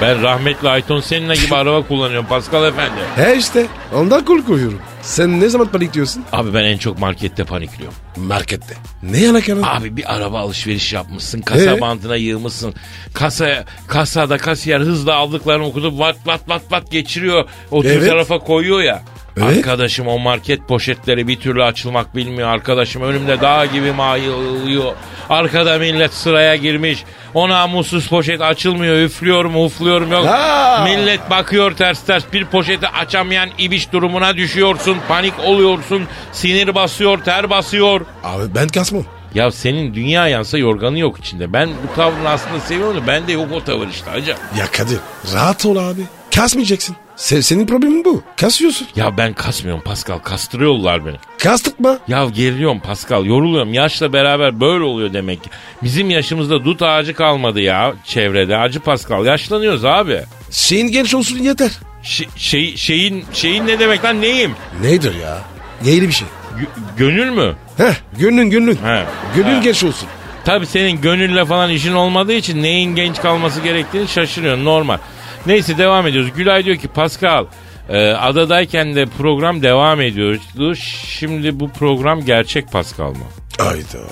Ben 0.00 0.22
rahmetli 0.22 0.68
Ayton 0.68 1.00
seninle 1.00 1.34
gibi 1.34 1.54
araba 1.54 1.82
kullanıyorum 1.86 2.26
Pascal 2.26 2.64
efendi. 2.68 3.00
He 3.16 3.36
işte 3.36 3.66
ondan 3.94 4.24
kul 4.24 4.42
koyuyorum. 4.44 4.78
Sen 5.02 5.40
ne 5.40 5.48
zaman 5.48 5.68
panikliyorsun? 5.68 6.24
Abi 6.32 6.54
ben 6.54 6.64
en 6.64 6.78
çok 6.78 6.98
markette 6.98 7.44
panikliyorum. 7.44 7.94
Markette. 8.16 8.74
Ne 9.02 9.30
alakalı? 9.30 9.66
Abi 9.66 9.96
bir 9.96 10.14
araba 10.14 10.38
alışveriş 10.40 10.92
yapmışsın. 10.92 11.40
Kasa 11.40 11.76
Ee? 11.76 11.80
bandına 11.80 12.16
yığmışsın. 12.16 12.74
Kasaya, 13.14 13.64
kasada 13.86 14.36
kasiyer 14.38 14.80
hızla 14.80 15.14
aldıklarını 15.14 15.66
okutup 15.66 15.98
vat 15.98 16.16
vat 16.26 16.48
vat 16.48 16.62
vat 16.72 16.90
geçiriyor. 16.90 17.48
O 17.70 17.82
Evet. 17.84 18.08
tarafa 18.08 18.38
koyuyor 18.38 18.80
ya. 18.80 19.02
Evet. 19.36 19.56
Arkadaşım 19.56 20.08
o 20.08 20.18
market 20.18 20.68
poşetleri 20.68 21.28
bir 21.28 21.40
türlü 21.40 21.64
açılmak 21.64 22.16
bilmiyor. 22.16 22.48
Arkadaşım 22.48 23.02
önümde 23.02 23.40
dağ 23.40 23.66
gibi 23.66 23.92
mayılıyor. 23.92 24.92
Arkada 25.30 25.78
millet 25.78 26.14
sıraya 26.14 26.56
girmiş. 26.56 27.04
O 27.34 27.48
namussuz 27.48 28.08
poşet 28.08 28.40
açılmıyor. 28.40 28.96
Üflüyorum 28.96 29.56
ufluyorum 29.56 30.12
yok. 30.12 30.26
Ha. 30.26 30.84
Millet 30.84 31.30
bakıyor 31.30 31.72
ters 31.76 32.02
ters. 32.02 32.24
Bir 32.32 32.44
poşeti 32.44 32.88
açamayan 32.88 33.50
ibiş 33.58 33.92
durumuna 33.92 34.36
düşüyorsun. 34.36 34.96
Panik 35.08 35.34
oluyorsun. 35.44 36.02
Sinir 36.32 36.74
basıyor, 36.74 37.18
ter 37.24 37.50
basıyor. 37.50 38.00
Abi 38.24 38.54
ben 38.54 38.68
kasmam. 38.68 39.04
Ya 39.34 39.50
senin 39.50 39.94
dünya 39.94 40.28
yansa 40.28 40.58
yorganı 40.58 40.98
yok 40.98 41.18
içinde. 41.18 41.52
Ben 41.52 41.68
bu 41.68 41.94
tavrını 41.96 42.28
aslında 42.28 42.60
seviyorum 42.60 42.96
da 43.02 43.06
bende 43.06 43.32
yok 43.32 43.48
o 43.54 43.64
tavır 43.64 43.88
işte 43.88 44.10
hacı. 44.10 44.30
Ya 44.58 44.66
Kadir 44.72 44.98
rahat 45.34 45.66
ol 45.66 45.76
abi. 45.76 46.00
Kasmayacaksın. 46.34 46.96
Se- 47.16 47.42
senin 47.42 47.66
problemin 47.66 48.04
bu. 48.04 48.22
Kasıyorsun. 48.36 48.86
Ya 48.96 49.16
ben 49.16 49.32
kasmıyorum 49.34 49.82
Pascal 49.84 50.18
kastırıyorlar 50.18 51.06
beni. 51.06 51.16
Kastırma. 51.38 51.98
Ya 52.08 52.24
geriliyorum 52.24 52.80
Pascal 52.80 53.24
yoruluyorum. 53.24 53.74
Yaşla 53.74 54.12
beraber 54.12 54.60
böyle 54.60 54.84
oluyor 54.84 55.12
demek 55.12 55.44
ki. 55.44 55.50
Bizim 55.82 56.10
yaşımızda 56.10 56.64
dut 56.64 56.82
ağacı 56.82 57.14
kalmadı 57.14 57.60
ya 57.60 57.94
çevrede. 58.04 58.56
Acı 58.56 58.80
Pascal 58.80 59.26
yaşlanıyoruz 59.26 59.84
abi. 59.84 60.20
Şeyin 60.50 60.88
genç 60.88 61.14
olsun 61.14 61.38
yeter. 61.38 61.70
Ş- 62.02 62.26
şey, 62.36 62.76
şeyin 62.76 63.24
şeyin 63.32 63.66
ne 63.66 63.78
demek 63.80 64.04
lan 64.04 64.20
neyim? 64.20 64.52
Nedir 64.82 65.14
ya? 65.22 65.38
Yeni 65.84 66.02
bir 66.08 66.12
şey. 66.12 66.28
Gö- 66.58 66.96
gönül 66.98 67.30
mü? 67.30 67.54
Heh 67.76 67.94
gönlün 68.18 68.50
gönlün. 68.50 68.76
He. 68.84 69.04
Gönül 69.36 69.56
He. 69.56 69.60
genç 69.64 69.84
olsun. 69.84 70.08
Tabii 70.44 70.66
senin 70.66 71.00
gönülle 71.00 71.44
falan 71.44 71.70
işin 71.70 71.92
olmadığı 71.92 72.32
için 72.32 72.62
neyin 72.62 72.94
genç 72.94 73.20
kalması 73.20 73.60
gerektiğini 73.60 74.08
şaşırıyorsun 74.08 74.64
normal. 74.64 74.98
Neyse 75.46 75.78
devam 75.78 76.06
ediyoruz. 76.06 76.32
Gülay 76.36 76.64
diyor 76.64 76.76
ki 76.76 76.88
Pascal 76.88 77.46
e, 77.88 78.10
adadayken 78.10 78.96
de 78.96 79.06
program 79.06 79.62
devam 79.62 80.00
ediyordu. 80.00 80.74
Şimdi 81.04 81.60
bu 81.60 81.70
program 81.70 82.24
gerçek 82.24 82.72
Pascal 82.72 83.10
mı? 83.10 83.24
Ayda. 83.58 84.06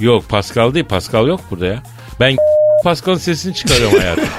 Yok 0.00 0.28
Pascal 0.28 0.74
değil 0.74 0.86
Pascal 0.86 1.26
yok 1.26 1.40
burada 1.50 1.66
ya. 1.66 1.82
Ben 2.20 2.36
Pascal'ın 2.84 3.16
sesini 3.16 3.54
çıkarıyorum 3.54 3.98
hayatım. 3.98 4.24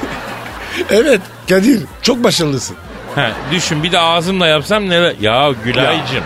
Evet 0.89 1.21
Kadir 1.49 1.81
çok 2.01 2.23
başarılısın. 2.23 2.75
Ha, 3.15 3.31
düşün 3.51 3.83
bir 3.83 3.91
de 3.91 3.99
ağzımla 3.99 4.47
yapsam 4.47 4.89
neler... 4.89 5.15
Ya 5.21 5.51
Gülay'cım 5.63 6.23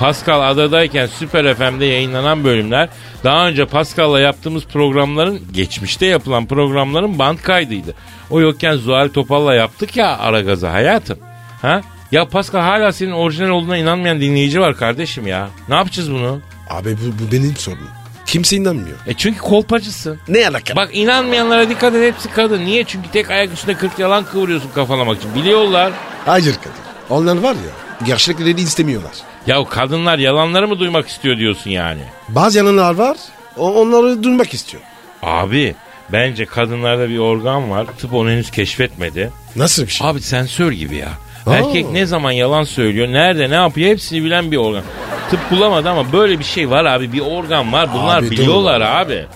Pascal 0.00 0.50
adadayken 0.50 1.06
Süper 1.06 1.54
FM'de 1.54 1.84
yayınlanan 1.84 2.44
bölümler 2.44 2.88
daha 3.24 3.48
önce 3.48 3.66
Pascal'la 3.66 4.20
yaptığımız 4.20 4.64
programların 4.64 5.40
geçmişte 5.52 6.06
yapılan 6.06 6.46
programların 6.46 7.18
band 7.18 7.38
kaydıydı. 7.38 7.94
O 8.30 8.40
yokken 8.40 8.76
Zuhal 8.76 9.08
Topal'la 9.08 9.54
yaptık 9.54 9.96
ya 9.96 10.18
Aragaz'a 10.18 10.72
hayatım. 10.72 11.18
Ha? 11.62 11.80
Ya 12.12 12.28
Pascal 12.28 12.60
hala 12.60 12.92
senin 12.92 13.12
orijinal 13.12 13.48
olduğuna 13.48 13.76
inanmayan 13.76 14.20
dinleyici 14.20 14.60
var 14.60 14.76
kardeşim 14.76 15.26
ya. 15.26 15.48
Ne 15.68 15.74
yapacağız 15.74 16.12
bunu? 16.12 16.40
Abi 16.70 16.96
bu, 16.96 17.24
bu 17.28 17.32
benim 17.32 17.56
sorunum. 17.56 17.88
Kimse 18.26 18.56
inanmıyor. 18.56 18.96
E 19.06 19.14
çünkü 19.14 19.38
kolpacısın. 19.40 20.18
Ne 20.28 20.48
alaka? 20.48 20.76
Bak 20.76 20.90
inanmayanlara 20.92 21.68
dikkat 21.68 21.94
et 21.94 22.14
hepsi 22.14 22.30
kadın. 22.30 22.64
Niye? 22.64 22.84
Çünkü 22.84 23.10
tek 23.10 23.30
ayak 23.30 23.52
üstünde 23.52 23.74
40 23.74 23.98
yalan 23.98 24.24
kıvırıyorsun 24.24 24.70
kafalamak 24.74 25.18
için. 25.18 25.34
Biliyorlar. 25.34 25.92
Hayır 26.26 26.54
Kadir. 26.54 26.70
Onlar 27.10 27.38
var 27.38 27.54
ya 27.54 28.06
gerçekleri 28.06 28.60
istemiyorlar. 28.60 29.29
Ya 29.46 29.64
kadınlar 29.64 30.18
yalanları 30.18 30.68
mı 30.68 30.78
duymak 30.78 31.08
istiyor 31.08 31.38
diyorsun 31.38 31.70
yani? 31.70 32.00
Bazı 32.28 32.58
yalanlar 32.58 32.94
var 32.94 33.16
o- 33.56 33.72
onları 33.74 34.22
duymak 34.22 34.54
istiyor. 34.54 34.82
Abi 35.22 35.74
bence 36.12 36.46
kadınlarda 36.46 37.08
bir 37.08 37.18
organ 37.18 37.70
var. 37.70 37.86
Tıp 37.98 38.14
onu 38.14 38.30
henüz 38.30 38.50
keşfetmedi. 38.50 39.30
Nasıl 39.56 39.82
bir 39.86 39.88
şey? 39.92 40.06
Abi 40.08 40.20
sensör 40.20 40.72
gibi 40.72 40.96
ya. 40.96 41.08
Aa. 41.46 41.54
Erkek 41.54 41.90
ne 41.90 42.06
zaman 42.06 42.30
yalan 42.32 42.64
söylüyor, 42.64 43.08
nerede 43.08 43.50
ne 43.50 43.54
yapıyor 43.54 43.90
hepsini 43.90 44.24
bilen 44.24 44.50
bir 44.52 44.56
organ. 44.56 44.82
Tıp 45.30 45.50
bulamadı 45.50 45.90
ama 45.90 46.12
böyle 46.12 46.38
bir 46.38 46.44
şey 46.44 46.70
var 46.70 46.84
abi. 46.84 47.12
Bir 47.12 47.20
organ 47.20 47.72
var. 47.72 47.88
Bunlar 47.94 48.18
Abi, 48.22 48.30
biliyorlar 48.30 48.80
doğru. 48.80 48.88
abi. 48.88 49.26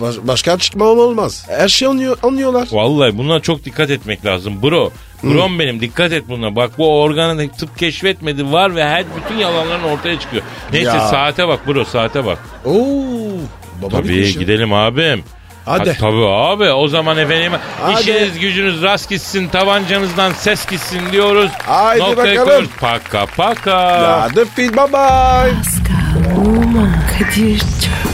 Baş- 0.00 0.16
başka 0.22 0.52
açıklama 0.52 0.90
olmaz. 0.90 1.46
Her 1.48 1.68
şey 1.68 1.88
anlıyor, 1.88 2.18
anlıyorlar. 2.22 2.68
Vallahi 2.72 3.18
buna 3.18 3.40
çok 3.40 3.64
dikkat 3.64 3.90
etmek 3.90 4.24
lazım 4.26 4.62
bro. 4.62 4.92
Brom 5.30 5.58
benim 5.58 5.80
dikkat 5.80 6.12
et 6.12 6.24
buna. 6.28 6.56
Bak 6.56 6.70
bu 6.78 7.00
organı 7.00 7.38
da 7.38 7.52
tıp 7.52 7.78
keşfetmedi 7.78 8.52
var 8.52 8.74
ve 8.76 8.84
her 8.84 9.04
bütün 9.16 9.40
yalanların 9.40 9.82
ortaya 9.82 10.20
çıkıyor. 10.20 10.42
Neyse 10.72 10.88
Ya. 10.90 11.00
saate 11.08 11.48
bak 11.48 11.66
bro 11.66 11.84
saate 11.84 12.24
bak. 12.24 12.38
Oo. 12.64 12.74
Baba 13.82 13.96
Tabii 13.96 14.38
gidelim 14.38 14.72
abim. 14.72 15.24
Hadi. 15.64 15.90
Ha, 15.90 15.96
tabii 16.00 16.26
abi 16.26 16.70
o 16.72 16.88
zaman 16.88 17.18
efendim 17.18 17.52
Hadi. 17.82 18.00
işiniz 18.00 18.38
gücünüz 18.38 18.82
rast 18.82 19.10
gitsin 19.10 19.48
tabancanızdan 19.48 20.32
ses 20.32 20.66
gitsin 20.66 21.00
diyoruz. 21.12 21.50
Haydi 21.66 22.00
bakalım. 22.00 22.16
koyuyoruz. 22.24 22.68
Paka 22.80 23.26
paka. 23.26 23.70
Ya 23.90 24.28
the 24.34 24.44
feed 24.44 24.70
bye 24.70 24.92
bye. 24.92 25.52
Pascal, 25.54 26.36
Oman, 26.46 26.92
Kadir 27.18 27.58
çok 27.58 28.13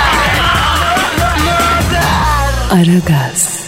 Aragaz. 2.71 3.60